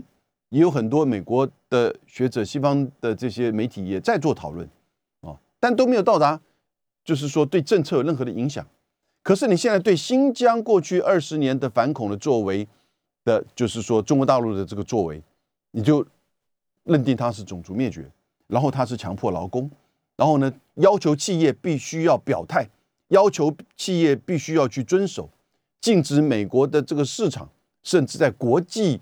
[0.50, 4.70] 也有很多美国的学者、西方的这些媒体也在做讨论
[5.22, 6.40] 啊，但都没有到达，
[7.04, 8.64] 就是说对政策有任何的影响。
[9.24, 12.68] 可是你现在对新疆过去二十年的反恐的作为
[13.24, 15.24] 的，就是说中国大陆的这个作为，
[15.72, 16.06] 你就
[16.84, 18.06] 认定它是种族灭绝，
[18.48, 19.72] 然后它是强迫劳工，
[20.18, 22.70] 然后呢要求企业必须要表态，
[23.08, 25.30] 要求企业必须要去遵守，
[25.80, 27.50] 禁止美国的这个市场，
[27.82, 29.00] 甚至在国际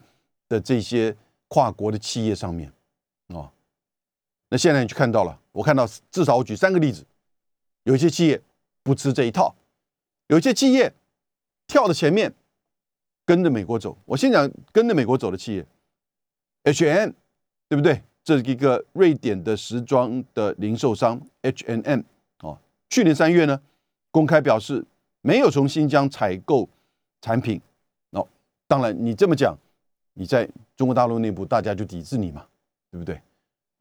[0.47, 2.71] 的这些跨国的企业上面，
[3.29, 3.51] 啊，
[4.49, 7.03] 那现在你就看到了，我看到至少我举三个例子，
[7.86, 8.39] 有些企业
[8.84, 9.55] 不吃这一套。
[10.32, 10.94] 有些企业
[11.67, 12.34] 跳到前面，
[13.26, 13.98] 跟着美国走。
[14.06, 15.65] 我先讲跟着美国走的企业
[16.63, 17.12] ，H&M，
[17.67, 18.02] 对不对？
[18.24, 22.00] 这是一个瑞典的时装的零售商，H&M
[22.44, 22.58] 哦。
[22.89, 23.62] 去年三月呢，
[24.10, 24.86] 公开表示
[25.20, 26.70] 没有从新疆采购
[27.20, 27.60] 产品。
[28.12, 28.26] 哦，
[28.70, 29.54] 当然你这么讲，
[30.13, 32.46] 你在中国大陆内部大家就抵制你嘛，
[32.89, 33.20] 对不对？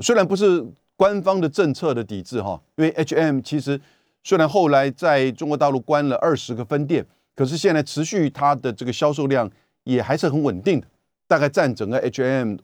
[0.01, 3.81] 虽然不是官方的政策的抵制哈，因为 H&M 其实。
[4.22, 7.04] 虽然后来在中国大陆关了二十个分店，
[7.35, 9.50] 可是现在持续它的这个销售量
[9.85, 10.87] 也还是很稳定的，
[11.26, 12.56] 大概占整个 H&M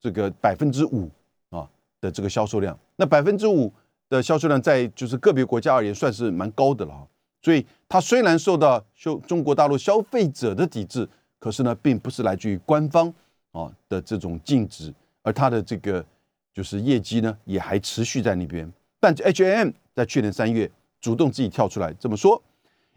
[0.00, 1.08] 这个百分之五
[1.50, 1.68] 啊
[2.00, 2.76] 的这个销售量。
[2.96, 3.72] 那百分之五
[4.08, 7.06] 的销售量在就是个别国家而言算是蛮高的了。
[7.42, 13.12] 所以它虽然受到消中国大陆消费者的抵制，可是呢，并不是来自于官方
[13.52, 16.04] 啊的这种禁止，而它的这个
[16.52, 18.68] 就是业绩呢也还持续在那边。
[18.98, 20.68] 但 H&M 在去年三月。
[21.04, 22.42] 主动自己跳出来这么说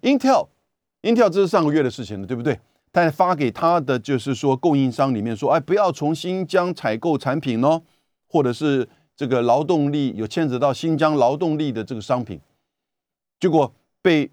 [0.02, 2.58] ，Intel，Intel 这是上个月的事情了，对不对？
[2.94, 7.82] 他发给他的就是说供应商里面说，哎，不要从新疆采购产品哦，
[8.30, 12.40] 或者是这个劳动力有牵扯到新疆劳动力的这个商品。
[13.42, 13.70] 结果
[14.02, 14.32] 被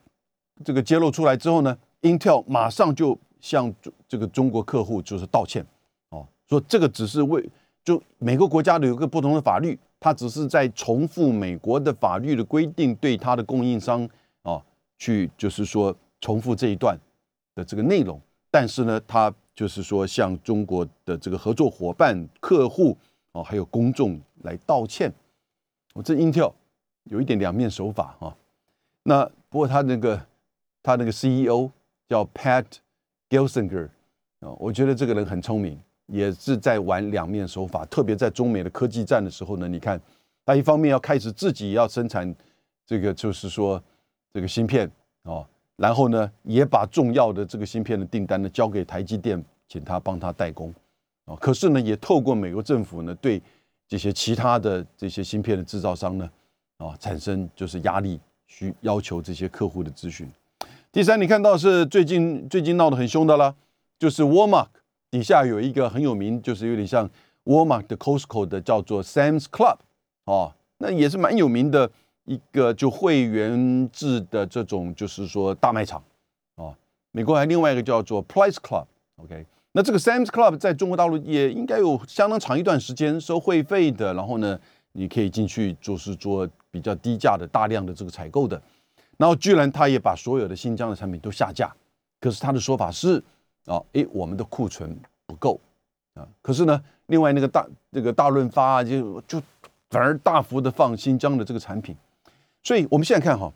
[0.65, 3.75] 这个揭露出来之后呢，Intel 马上就向
[4.07, 5.67] 这个中国客户就是道歉，
[6.11, 7.45] 哦，说这个只是为
[7.85, 9.77] 就每个国家都有个不同的法律。
[10.05, 14.07] 他只是在重复美国的法律的规定，对他的供应商
[14.43, 14.63] 啊，
[14.99, 16.95] 去就是说重复这一段
[17.55, 18.21] 的这个内容。
[18.51, 22.95] 但是呢，他就是说向中国的这个合作伙伴、客户
[23.33, 25.11] 啊，还有公众来道歉。
[25.95, 26.53] 我这 Intel
[27.05, 28.37] 有一点两面手法啊。
[29.05, 30.21] 那不过他那个
[30.83, 31.71] 他那个 CEO
[32.11, 32.67] 叫 Pat
[33.31, 33.89] Gelsinger
[34.41, 35.81] 啊，我觉得这个人很聪明。
[36.07, 39.99] 也是在玩两面手法，特别在中美的科技战的时候呢，你看，
[40.45, 42.35] 他一方面要开始自己要生产
[42.87, 43.83] 这个，就是说
[44.33, 44.91] 这个芯片
[45.23, 50.73] 哦，然后呢，也把重要的这个芯片的订单呢交给台积电，请他帮他代工
[51.25, 51.35] 啊。
[51.37, 53.41] 可是呢，也透过美国政府呢，对
[53.89, 56.31] 这些其他的这些芯片的制造商呢，
[56.77, 60.31] 啊，产生就是压力，需要求这些客户的资讯。
[60.93, 63.57] 第三，你看到是最近最近闹得很凶的了，
[63.99, 64.67] 就是 Walmart。
[65.15, 67.09] 底下有一个很有名，就是有点像
[67.45, 69.77] 沃尔玛的 Costco 的，叫做 Sam's Club
[70.25, 71.89] 哦，那也是蛮有名的
[72.25, 76.03] 一个就会员制的这种，就是说大卖场
[76.57, 76.75] 哦。
[77.13, 79.47] 美国还另外一个叫做 Price Club，OK。
[79.71, 84.59] 那这个 Sam's Club 在中国大陆也应该有相当长一段时间收会费的，然后呢，
[84.95, 88.61] 你可以进去就是做比较低价的大量的这个采购的。
[89.17, 91.73] 然后居然他也把所有的新疆的产品都下架，
[92.21, 93.23] 可是他的说法是。
[93.67, 94.97] 啊，诶，我们的库存
[95.27, 95.59] 不够
[96.15, 99.43] 啊，可是呢，另外那个大那个大润发啊，就就
[99.91, 101.97] 反而大幅的放新疆的这个产品，
[102.63, 103.53] 所以我们现在看哈，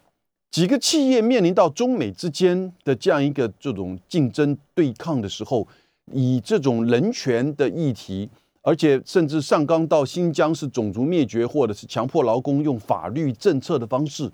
[0.51, 5.67] 几个企业面临到中美之间的这样一个这种竞争对抗的时候，
[6.13, 8.31] 以这种人权的议题，
[8.63, 14.31] 而且甚至上纲到新疆是种族灭绝，或者是强迫劳工用法律政策的方式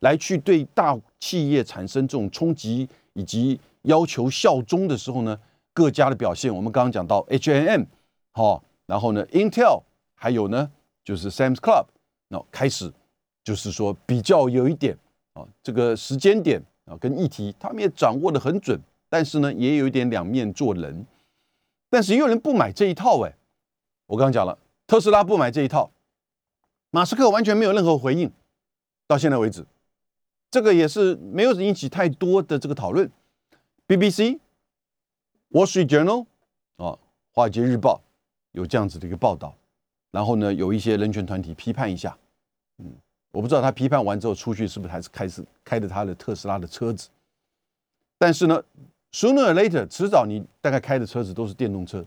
[0.00, 3.58] 来去对大企业产生这种冲击以及。
[3.86, 5.38] 要求效忠的时候呢，
[5.72, 7.84] 各家的表现，我们刚刚讲到 H&M，
[8.32, 9.80] 好，然后呢，Intel，
[10.16, 10.68] 还有呢，
[11.04, 11.86] 就是 Sam's Club，
[12.26, 12.92] 那开始
[13.44, 14.98] 就是说比较有一点
[15.34, 18.76] 啊，这个时间点啊跟议题，他们也掌握的很准，
[19.08, 21.06] 但是呢，也有一点两面做人，
[21.88, 23.32] 但是也有人不买这一套哎，
[24.06, 25.92] 我刚刚讲了，特斯拉不买这一套，
[26.90, 28.32] 马斯克完全没有任何回应，
[29.06, 29.64] 到现在为止，
[30.50, 33.10] 这个也是没有引起太多的这个讨论。
[33.88, 34.38] BBC、
[35.50, 36.26] Wall Street Journal
[36.76, 36.98] 啊，
[37.32, 38.02] 华尔街日报
[38.52, 39.54] 有这样子的一个报道，
[40.10, 42.16] 然后呢，有一些人权团体批判一下，
[42.78, 42.92] 嗯，
[43.30, 47.08] 我不知道他批判完之后出去是不是还是开始开着他的特斯拉的车子，
[48.18, 48.62] 但是呢
[49.12, 52.04] ，sooner or later，迟早你大概开的车子都是电动车，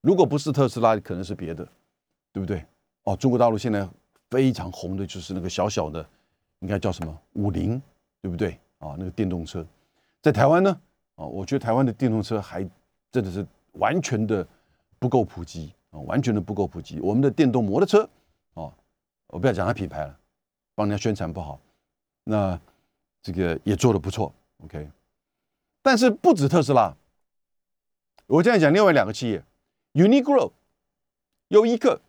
[0.00, 1.66] 如果不是特斯拉，可能是别的，
[2.32, 2.64] 对不对？
[3.02, 3.88] 哦，中国大陆现在
[4.30, 6.06] 非常红的就是那个小小的，
[6.60, 7.80] 应该叫什么五菱，
[8.20, 8.94] 对不对啊？
[8.98, 9.66] 那个电动车，
[10.22, 10.80] 在台湾呢，
[11.16, 12.68] 啊，我觉得台湾的电动车还
[13.12, 14.46] 真的是完全的
[14.98, 16.98] 不够普及啊，完全的不够普及。
[17.00, 18.02] 我们的电动摩托车，
[18.54, 18.72] 啊，
[19.28, 20.18] 我不要讲它品牌了，
[20.74, 21.60] 帮人家宣传不好，
[22.24, 22.58] 那
[23.22, 24.32] 这个也做的不错
[24.64, 24.88] ，OK。
[25.82, 26.96] 但是不止特斯拉，
[28.26, 29.44] 我现在讲另外两个企业
[29.92, 30.52] ，Uniqlo，
[31.48, 32.00] 优衣克。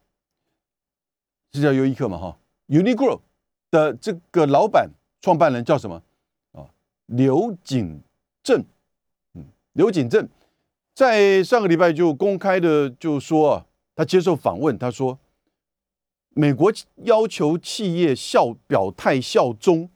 [1.54, 2.18] 是叫优衣克嘛？
[2.18, 3.22] 哈，Uniqlo
[3.72, 4.90] 的这个老板、
[5.22, 6.02] 创办人叫什么？
[6.54, 6.70] 啊，
[7.06, 8.02] 刘景
[8.42, 8.64] 正。
[9.34, 10.28] 嗯，刘景正
[10.94, 15.18] 在上个礼拜就公开的就说啊，他接受访问，他说，
[16.30, 16.72] 美国
[17.04, 19.90] 要求企业效表态效忠，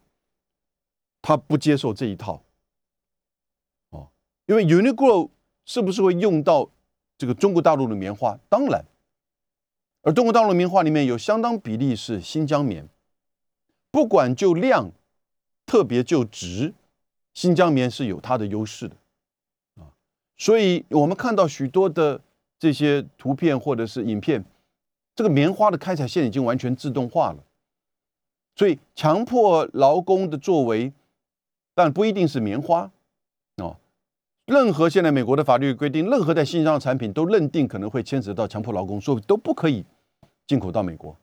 [1.21, 2.43] 他不接受这一套。
[3.89, 4.09] 哦，
[4.45, 5.29] 因为 Uniqlo
[5.65, 6.69] 是不是会用到
[7.17, 8.37] 这个中国大陆的棉花？
[8.49, 8.83] 当然。
[10.03, 12.89] 而中国大陆棉花里面有相当比例是新疆棉，
[13.91, 14.91] 不管就量，
[15.65, 16.73] 特别就值，
[17.33, 18.95] 新疆棉是有它的优势的，
[19.75, 19.91] 啊，
[20.37, 22.21] 所以我们看到许多的
[22.57, 24.43] 这些图片或者是影片，
[25.15, 27.43] 这个棉花的开采线已经完全自动化了，
[28.55, 30.93] 所以强迫劳工的作为，
[31.75, 32.89] 但不一定是棉花，
[33.57, 33.77] 哦，
[34.45, 39.85] 任何现在美国的法律规定，任何在新疆的产品都认定可能会牵扯到强迫劳工，所以都不可以。
[40.47, 41.15] 进口到美国，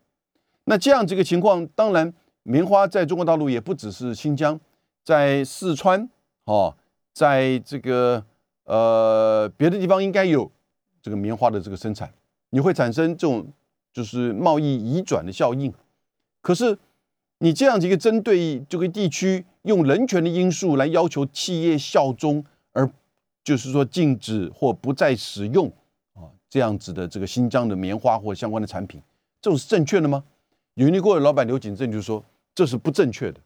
[0.64, 2.14] 那这样这个情况，当然
[2.48, 4.58] 棉花在中国大陆也不只是新疆，
[5.04, 6.08] 在四川
[6.44, 6.74] 哦，
[7.12, 8.24] 在这个
[8.64, 10.50] 呃别的地方应该有
[11.02, 12.10] 这个棉花的这个生产，
[12.48, 13.46] 你会产生这种
[13.92, 15.70] 就是贸易移转的效应。
[16.40, 16.78] 可是
[17.40, 22.90] 你这样子一个针对这个地区用人权的因素来要求企业效忠，而
[23.44, 25.70] 就是说禁止或不再使用
[26.14, 29.02] 啊这样子的这个新疆的棉花或相关的产品。
[29.42, 30.24] 这种是正确的吗？
[30.74, 32.24] 有尼过的老板刘景正就说
[32.58, 33.40] 这是不正确的。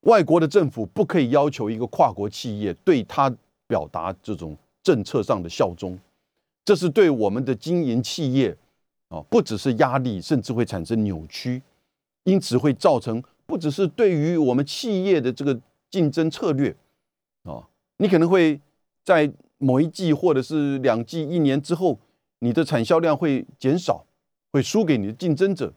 [0.00, 3.32] 外国的政府不可以要求一个跨国企业对他
[3.68, 5.96] 表达这种政策上的效忠，
[6.64, 8.56] 这是对我们的经营企业
[9.10, 11.62] 啊，不只是压力，甚至会产生扭曲，
[12.24, 15.56] 因此会造成不只是对于我们企业的这个
[15.88, 16.74] 竞争策略
[17.44, 17.62] 啊，
[17.98, 18.60] 你可能会
[19.04, 21.96] 在某一季或者是两季、一年之后，
[22.40, 24.04] 你的产销量会减少。
[24.52, 25.70] 会输给你的竞争者，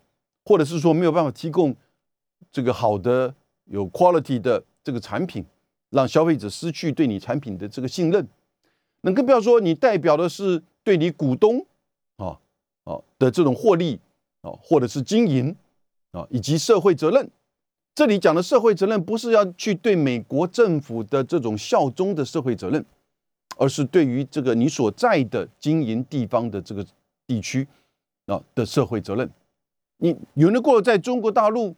[0.46, 1.76] 或者是说没有办法提供
[2.52, 3.34] 这个好的
[3.66, 5.46] 有 quality 的这个产品，
[5.90, 8.28] 让消费者失去对你产品的这个信任。
[9.02, 11.66] 那更不要说你代表的是对你股东
[12.18, 12.40] 啊
[12.84, 14.00] 啊的这种获利
[14.42, 15.56] 啊，或者是经营
[16.12, 17.30] 啊，以及社会责任。
[17.96, 22.84] 这里讲的社会责任，不是要去对美国政府的这种效忠的社会责任，
[23.58, 26.86] 而是对于这个你所在的经营地方的这个
[27.28, 27.68] 地区。
[28.28, 29.28] 啊的社会责任，
[30.00, 31.76] 你有了过在中国大陆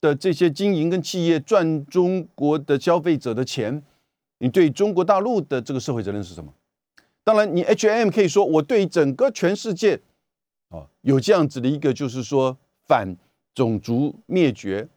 [0.00, 3.82] 的这些经营跟企业赚中国的消费者的钱，
[4.38, 6.52] 你对中国大陆的这个社会责任是什么？
[7.22, 10.00] 当然，你 H M 可以说我对整个全世界
[10.70, 13.14] 啊有这样子的一个，就是说反
[13.54, 14.88] 种族灭绝、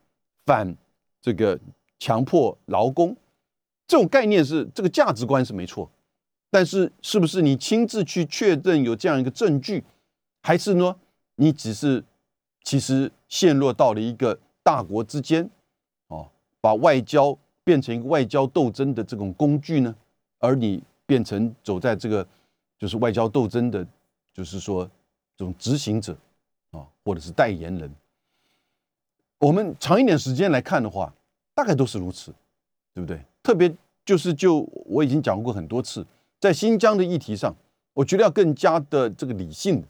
[0.45, 0.75] 反
[1.21, 1.59] 这个
[1.99, 3.15] 强迫劳工
[3.85, 5.91] 这种概念是这个价值观是没错，
[6.49, 9.83] 但是是不是你亲自去确认有这样一个证据？
[10.41, 10.95] 还是呢？
[11.35, 12.03] 你只是
[12.63, 15.49] 其实陷落到了一个大国之间，
[16.07, 16.29] 哦，
[16.61, 19.93] 把外交变成一个外交斗争的这种工具呢？
[20.39, 22.25] 而你变成走在这个
[22.77, 23.85] 就是外交斗争的，
[24.33, 24.89] 就是说
[25.37, 26.17] 这种执行者
[26.71, 27.93] 啊，或者是代言人。
[29.39, 31.13] 我们长一点时间来看的话，
[31.53, 32.33] 大概都是如此，
[32.93, 33.21] 对不对？
[33.41, 33.73] 特别
[34.05, 36.05] 就是就我已经讲过很多次，
[36.39, 37.53] 在新疆的议题上，
[37.93, 39.83] 我觉得要更加的这个理性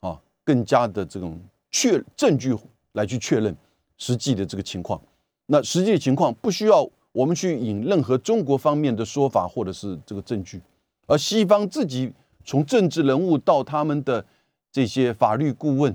[0.00, 0.20] 啊。
[0.44, 1.40] 更加的这种
[1.78, 2.56] 确证据
[2.92, 3.54] 来去确认
[3.98, 4.98] 实际的这个情况，
[5.44, 10.58] 那实际的情况不需要我们去引任何中国方面的说法或者是这个证据，
[11.06, 12.10] 而西方自己
[12.46, 14.24] 从政治人物到他们的
[14.72, 15.94] 这些法律顾问，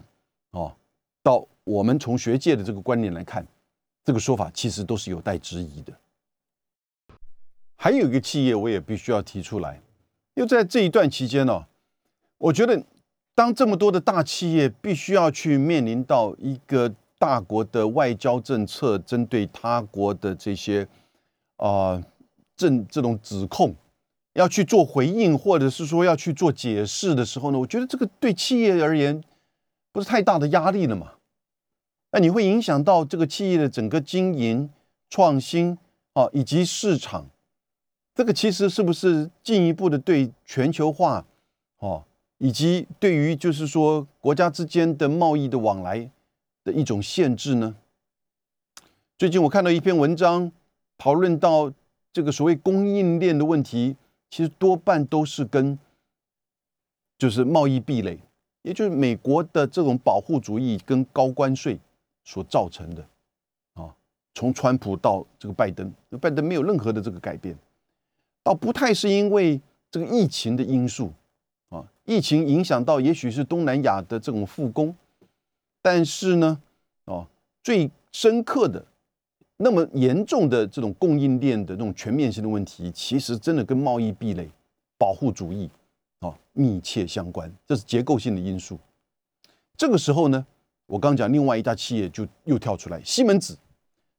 [0.52, 0.72] 哦，
[1.24, 3.44] 到我们从学界的这个观点来看，
[4.06, 5.92] 这个说法其实都是有待质疑的。
[7.76, 9.82] 还有一个企业我也必须要提出来，
[10.36, 11.66] 又在这一段期间呢，
[12.38, 12.84] 我觉得。
[13.42, 20.88] 当这么多的大企业必须要去面临到一个大国的外交政策，针对他国的这些
[21.58, 22.00] 啊
[22.56, 23.74] 政这种指控，
[24.34, 29.24] 要去做回应，或者是说要去做解释的时候呢，我觉得这个对企业而言
[29.92, 31.14] 不是太大的压力了嘛？
[32.12, 34.70] 那你会影响到这个企业的整个经营、
[35.10, 35.76] 创新
[36.14, 37.26] 啊，以及市场，
[38.14, 41.26] 这个其实是不是进一步的对全球化
[41.80, 42.04] 哦？
[42.44, 46.10] 以及对于就是说国家之间的贸易的往来
[46.64, 47.76] 的一种限制呢？
[49.16, 50.52] 最近我看到一篇文章，
[50.98, 51.72] 讨论到
[52.12, 53.96] 这个所谓供应链的问题，
[54.32, 55.78] 其实多半都是跟
[57.20, 58.18] 就是贸易壁垒，
[58.64, 61.80] 也就是美国的这种保护主义跟高关税
[62.24, 63.06] 所造成的。
[63.76, 63.96] 啊，
[64.34, 67.56] 从川普到这个拜登，拜登没有任何的这个改变，
[68.42, 69.62] 倒不太是因为
[69.92, 71.14] 这个疫情的因素，
[72.06, 74.96] 疫情影响到也许是东南亚的这种复工，
[75.82, 76.62] 但是呢，
[77.06, 77.28] 哦，
[77.64, 78.86] 最深刻的。
[79.64, 84.50] 那么严重的这种供应链的这种全面性的问题，其实真的跟贸易壁垒、
[84.98, 85.70] 保护主义
[86.22, 88.80] 啊密切相关，这是结构性的因素。
[89.78, 90.44] 这个时候呢，
[90.88, 93.56] 我刚讲另外一家企业就又跳出来，西门子，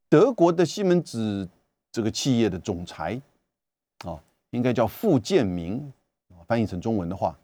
[0.09, 1.49] 德国的西门子
[1.91, 3.21] 这个企业的总裁
[4.05, 5.93] 啊，应该叫傅建明，
[6.47, 7.37] 翻译成中文的话，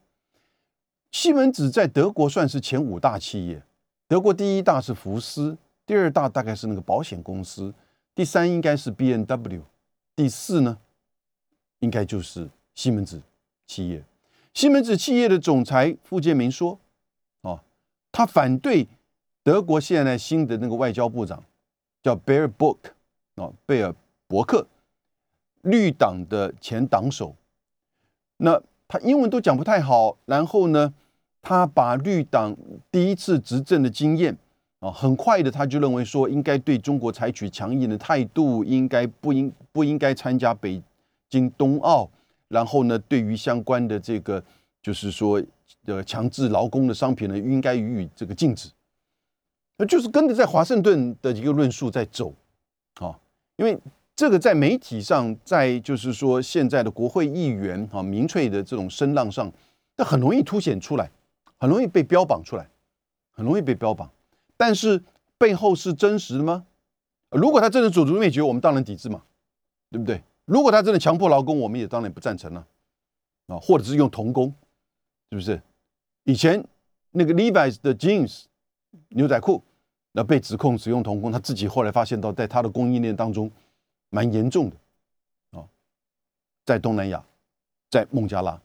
[1.11, 3.63] 西门子在德国算是前五大企业，
[4.07, 5.57] 德国第一大是福斯，
[5.87, 7.75] 第二大大概是那个保险公司。
[8.15, 9.63] 第三应该是 B N W，
[10.17, 10.79] 第四呢，
[11.79, 13.23] 应该就是西门子
[13.67, 14.05] 企业。
[14.53, 16.79] 西门子企业的总裁傅建明说
[17.43, 17.61] ：“哦，
[18.11, 18.89] 他反对
[19.45, 21.45] 德国现在新的那个外交部长
[22.03, 22.93] 叫贝尔伯克，
[23.37, 23.95] 啊，贝尔
[24.27, 24.67] 伯克，
[25.63, 27.37] 绿党的前党首。
[28.39, 30.93] 那他英文都讲不太好，然后呢，
[31.41, 32.57] 他把绿党
[32.91, 34.37] 第一次执政的经验。”
[34.81, 40.81] 啊，很快的，他就认为说，应该对中国采取强硬的态度，应该不应不应该参加北
[41.29, 42.09] 京冬奥，
[42.47, 44.41] 然后呢，对于相关的这个
[44.81, 45.43] 就是说，
[45.87, 48.71] 呃，强制劳工的商品呢，应该予以这个禁止。
[49.79, 52.33] 那就是跟着在华盛顿的一个论述在走，
[53.01, 53.19] 啊，
[53.57, 53.77] 因为
[54.19, 59.49] 这个在媒体上，在就是说现在的国会议员啊，民粹的这种声浪上，
[59.97, 61.09] 它很容易凸显出来，
[61.57, 62.69] 很容易被标榜出来，
[63.31, 64.11] 很容易被标榜。
[64.57, 65.01] 但是
[65.39, 66.67] 背后是真实的吗？
[67.31, 69.23] 如果他真的种族灭绝，我们当然抵制嘛，
[69.89, 70.21] 对不对？
[70.47, 72.67] 如果他真的强迫劳工，我们也当然不赞成了
[73.47, 74.53] 啊，或者是用童工，
[75.31, 75.63] 是不是？
[76.25, 76.65] 以前
[77.13, 78.47] 那个 Levi's 的 jeans
[79.11, 79.63] 牛仔裤，
[80.11, 83.49] 那被指控使用童工，他自己后来发现到，在他的供应链当中
[84.11, 84.77] 蛮严重的
[85.59, 85.65] 啊，
[86.65, 87.25] 在东南亚，
[87.91, 88.61] 在孟加拉，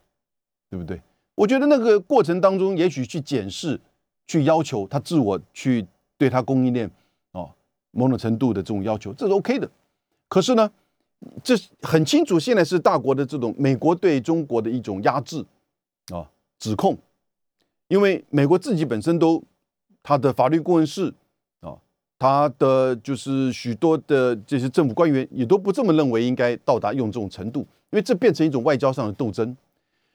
[0.70, 1.02] 对不对？
[1.36, 3.80] 我觉得那个过程当中，也许去检视。
[4.26, 5.86] 去要求他自我去
[6.18, 6.90] 对他供应链
[7.34, 7.52] 哦
[7.92, 9.70] 某种程度的这种要求，这是 OK 的。
[10.30, 10.72] 可是呢，
[11.44, 15.46] 这很清楚，现在是大国的这种美国对中国的一种压制
[16.08, 16.98] 啊指控，
[17.90, 19.44] 因为美国自己本身都
[20.02, 21.14] 他的法律顾问室啊，
[22.24, 29.58] 他的就是许多的这些政府官员也都不这么认为，应该到达用这种程度，因为这变成一种外交上的斗争。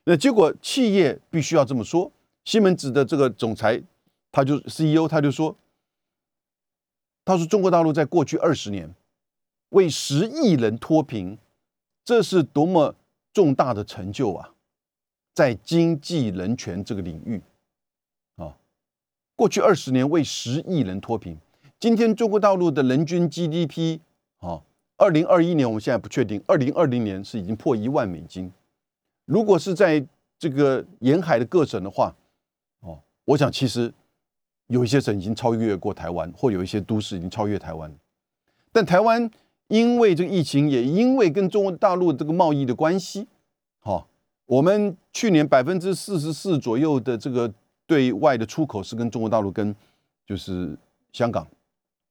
[0.05, 2.11] 那结果企业必须要这么说，
[2.47, 3.83] 西门子的这个总裁。
[4.33, 5.55] 他就 CEO，他就说
[7.27, 8.95] ：“他说中国大陆在过去二十年
[9.69, 11.37] 为十亿人脱贫，
[12.07, 12.95] 这是多么
[13.35, 14.55] 重大的成就啊！
[15.35, 17.43] 在经济人权这个领域
[18.37, 18.57] 啊，
[19.37, 21.37] 过去二十年为十亿人脱贫。
[21.81, 24.01] 今天中国大陆的人均 GDP
[24.39, 24.63] 啊，
[24.97, 28.53] 二零二一年我们现在不确定，二零二零年是已经破一万美金。
[29.25, 30.05] 如果是在
[30.39, 32.15] 这个沿海的各省的话，
[32.81, 33.93] 哦，我想其实。”
[34.69, 37.91] 有一些省已经超越过台湾，或有一些都市已经超越台湾，
[38.71, 39.31] 但台湾
[39.69, 43.27] 因为这个疫情，也因为跟中国大陆这个贸易的关系，
[43.79, 44.07] 好，
[44.45, 47.51] 我们去年百分之四十四左右的这个
[47.87, 49.75] 对外的出口是跟中国大陆跟
[50.27, 50.77] 就是
[51.15, 51.49] 香港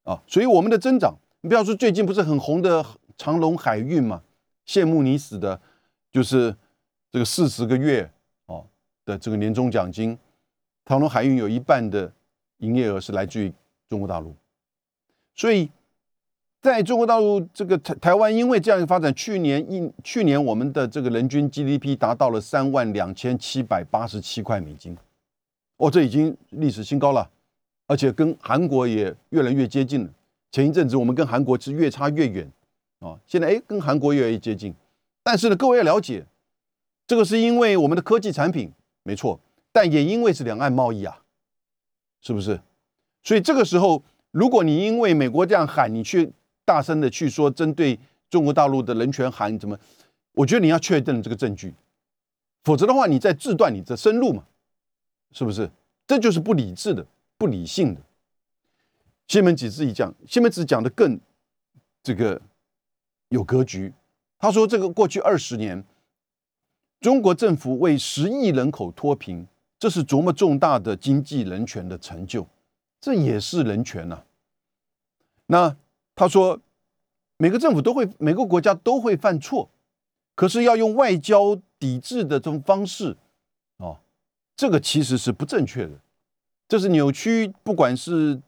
[0.08, 2.86] 啊，所以我们的增长，你不要说最近不是很红的
[3.18, 4.22] 长隆海运嘛，
[4.66, 5.60] 羡慕你死的，
[6.12, 6.56] 就是
[7.12, 8.10] 这个四十个月
[8.46, 8.66] 哦
[9.04, 10.18] 的这个年终奖金，
[10.86, 12.12] 长隆海运有一半的。
[12.60, 13.54] 营业额是来自于
[13.88, 14.36] 中国大陆，
[15.36, 15.70] 所以
[16.60, 24.98] 在中国大陆这个台台湾，因为这样的发展，去年一去年我们的这个人均 GDP 达到了三万两千七百八十七块美金，
[25.76, 27.30] 哦，这已经历史新高了，
[27.88, 30.10] 而且跟韩国也越来越接近了。
[30.52, 32.50] 前一阵子我们跟韩国是越差越远
[33.00, 34.74] 啊，现在哎跟韩国越来越接近，
[35.24, 36.26] 但是呢，各位要了解，
[37.08, 38.72] 这个是因为我们的科技产品
[39.04, 39.40] 没错，
[39.72, 41.24] 但也因为是两岸贸易啊。
[42.20, 42.60] 是不是？
[43.24, 46.30] 所以这个时候，如果你因为美国这样喊，你去
[46.66, 47.98] 大声的去说针对
[48.30, 49.78] 中国大陆的人权喊怎么？
[50.34, 51.74] 我觉得你要确认这个证据，
[52.64, 54.44] 否则的话，你在自断你的生路嘛？
[55.32, 55.70] 是不是？
[56.08, 57.06] 这就是不理智的、
[57.38, 58.02] 不理性的。
[59.28, 61.20] 西门子自己讲，西门子讲的更
[62.02, 62.42] 这个
[63.30, 63.94] 有格局。
[64.40, 65.84] 他说，这个过去二十年，
[67.00, 69.48] 中国政府为十亿人口脱贫。
[69.80, 72.48] 这是多么重大的经济人权的成就，
[73.00, 74.24] 这也是人权呐。
[75.46, 75.78] 那
[76.16, 76.60] 他说，
[77.38, 79.70] 每个政府都会，每个国家都会犯错，
[80.34, 83.16] 可是要用外交抵制的这种方式，
[83.78, 84.00] 哦，
[84.56, 85.92] 这个其实是不正确的，
[86.68, 88.42] 这是扭曲，不管是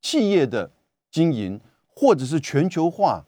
[0.00, 0.70] 企业的
[1.10, 3.24] 经营，或者是全球化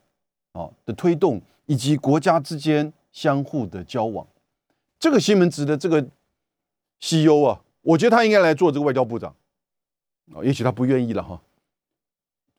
[0.53, 4.26] 啊的推动，以及国家之间相互的交往。
[4.99, 6.07] 这个西门子的这个
[7.01, 9.34] CEO 啊，我觉得他应该来做这个外交部长，
[10.34, 11.41] 啊，也许他不愿意了哈。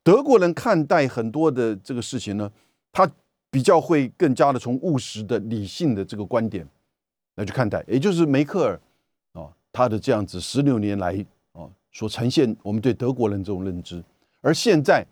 [0.03, 2.51] 德国人看待很多的这个事情呢，
[2.91, 3.09] 他
[3.49, 6.67] 比较会更加的从务实的、理性的这个观点
[7.35, 8.81] 来去看待，也就是梅克尔
[9.33, 11.23] 啊，他的这样子十六年来
[11.91, 14.03] 所呈现我们对德国人这种认知，
[14.41, 15.05] 而现在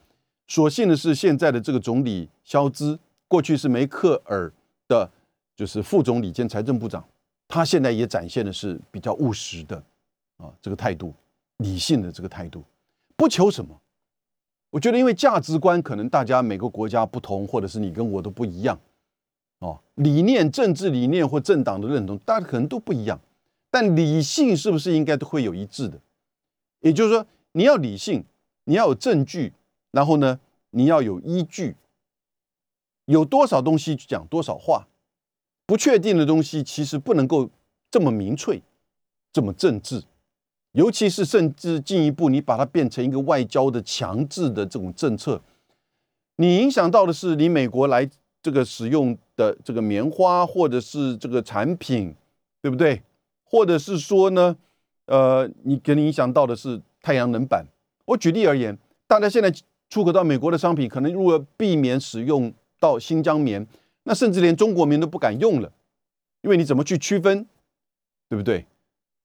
[0.48, 4.52] 所幸的是，现在的这个总理肖兹，过去是梅克尔
[4.88, 5.10] 的，
[5.56, 7.06] 就是副总理兼财政部长，
[7.48, 9.78] 他现在也展现的是比较务实的
[10.38, 11.14] 啊这个态度，
[11.58, 12.64] 理性的这个态度，
[13.16, 13.80] 不求什么。
[14.72, 18.80] 我觉得，因为价值观可能大家每个国家不同，或者是你跟我都不一样，
[19.60, 23.20] 哦，理念、政治理念或政党的认同，大家可能都不一样。
[23.72, 26.00] 但理性是不是应该都会有一致的？
[26.82, 28.24] 也就是说，你要理性，
[28.66, 29.54] 你要有证据，
[29.92, 30.40] 然后呢，
[30.72, 31.76] 你要有依据。
[33.06, 34.88] 有多少东西讲多少话，
[35.66, 37.50] 不确定的东西其实不能够
[37.90, 38.62] 这么明确，
[39.34, 40.04] 这么政治。
[40.74, 45.42] 尤其是甚至进一步，你把它变成一个外交的强制的这种政策，
[46.36, 48.08] 你影响到的是你美国来
[48.44, 52.14] 这个使用的这个棉花，或者是这个产品，
[52.62, 53.02] 对不对？
[53.44, 54.56] 或者是说呢，
[55.10, 57.66] 呃，你给你影响到的是太阳能板。
[58.06, 59.52] 我举例而言，大家现在
[59.90, 63.66] 出口到美国的商品，可能如果避免使用到新疆棉，
[64.04, 65.72] 那甚至连中国棉都不敢用了，
[66.42, 67.48] 因为你怎么去区分，
[68.30, 68.68] 对不对？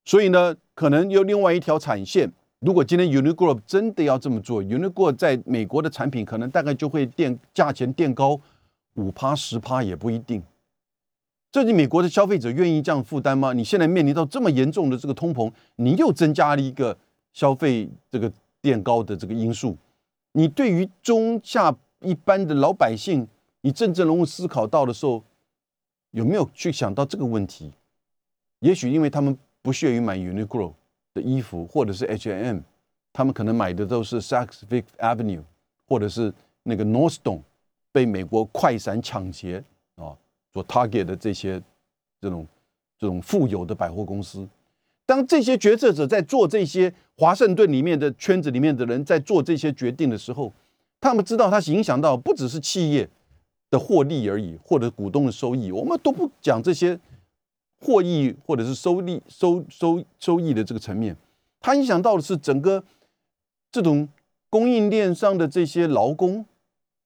[0.07, 2.33] 所以呢，可能有另外一条产线。
[2.61, 8.41] 如果今天 Uniqlo 真的要这么做，Uniqlo 在美国的产品可能大概就会垫价钱垫高
[8.95, 10.43] 五趴十趴也不一定。
[11.55, 13.53] 这你美国的消费者愿意这样负担吗？
[13.53, 16.99] 你现在面临到这么严重的这个通膨，你又增加了一个
[17.33, 19.77] 消费这个垫高的这个因素。
[20.33, 23.29] 你对于中下一般的老百姓，
[23.61, 25.23] 你真正能够思考到的时候，
[26.11, 27.71] 有没有去想到这个问题？
[28.59, 29.39] 也许因为他们。
[29.63, 30.75] 不屑于买 Uniqlo
[31.15, 32.59] 的衣服，或者是 H&M，
[33.15, 35.41] 他们可能买的都是 Saks Fifth Avenue，
[35.89, 36.31] 或者是
[36.65, 37.41] 那个 Nordstrom，
[37.91, 39.65] 被美国快闪抢劫
[40.55, 41.63] 啊，做 Target 的这些
[42.21, 42.47] 这种
[42.99, 44.49] 这种富有的百货公司。
[45.05, 50.51] 当这些决策者在做这些华盛顿里面的圈子里面的人在做这些决定的时候，
[51.01, 53.09] 他们知道它影响到不只是企业
[53.71, 55.71] 的获利而已，或者股东的收益。
[55.71, 56.99] 我们都不讲这些。
[57.81, 61.15] 获益或者是收利收收收益的这个层面，
[61.61, 62.83] 它影响到的是整个
[63.71, 64.09] 这种
[64.49, 66.47] 供应链上的这些劳工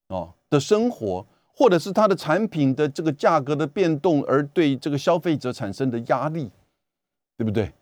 [0.07, 1.27] 啊的生活，
[1.59, 6.53] 或者是它的产品的这个价格的变动，而对这个消费者产生的压力，
[7.37, 7.73] 对不对？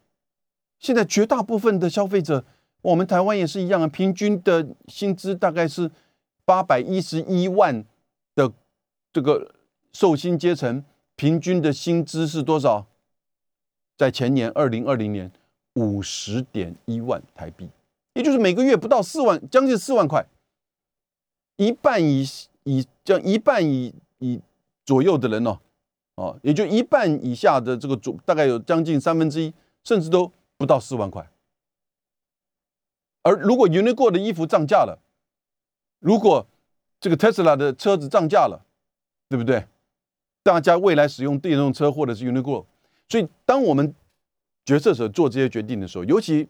[0.78, 2.42] 现在绝大部分的消费者，
[2.80, 5.90] 我们台湾也是一样啊，平均的薪资大概是
[6.46, 7.84] 八百一十一万
[8.34, 8.50] 的
[9.12, 9.54] 这个
[9.92, 10.82] 受薪阶层。
[11.14, 12.86] 平均的薪资是多少？
[13.98, 15.30] 在前年二零二零年
[15.74, 17.68] 五十点一万台币，
[18.14, 20.26] 也就是每个月不到四万，将近四万块。
[21.56, 22.26] 一半以
[22.66, 24.40] 以将一半以以
[24.84, 25.60] 左右的人呢，
[26.16, 29.54] 哦，也就一半以下的这个左，大概有将近三分之一，
[29.84, 31.30] 甚至都不到四万块。
[33.22, 34.98] 而如果 Uniqlo 的衣服涨价了，
[36.00, 36.44] 如果
[37.00, 38.66] 这个 Tesla 的车子涨价了，
[39.28, 39.66] 对不对？
[40.42, 42.66] 大家未来使用电动车或者是 Uniqlo，
[43.08, 43.94] 所以当我们
[44.64, 46.48] 决策者做这些决定的时候，尤其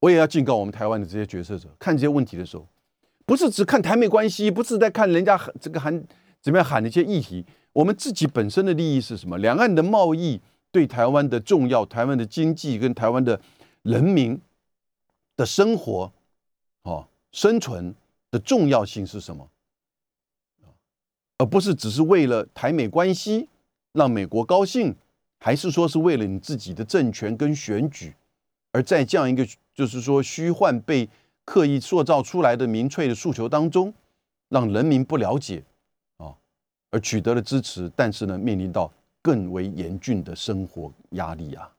[0.00, 2.66] 我也要警告我们台湾的这些决策者，看这些问题的时候，
[3.24, 6.04] 不是只看台美关系，不是在看人家喊这个喊
[6.40, 9.38] 怎么样喊的一些议题，我们自己本身的利益是什么？
[9.38, 13.40] 两岸的贸易对台湾的重要，台湾的经济跟台湾的
[13.82, 14.40] 人民
[15.36, 16.12] 的生活，
[16.82, 17.94] 哦，生存
[18.30, 19.48] 的重要性是什么？
[21.38, 23.48] 而不是只是为了台美关系
[23.92, 24.94] 让美国高兴，
[25.38, 28.14] 还是说是为了你自己的政权跟选举，
[28.70, 31.08] 而在这样一个就是说虚幻被
[31.44, 33.92] 刻意塑造出来的民粹的诉求当中，
[34.48, 35.64] 让人民不了解
[36.18, 36.34] 啊，
[36.90, 41.72] 而取得了支持，但是呢，面临到更为严峻的生活压力啊。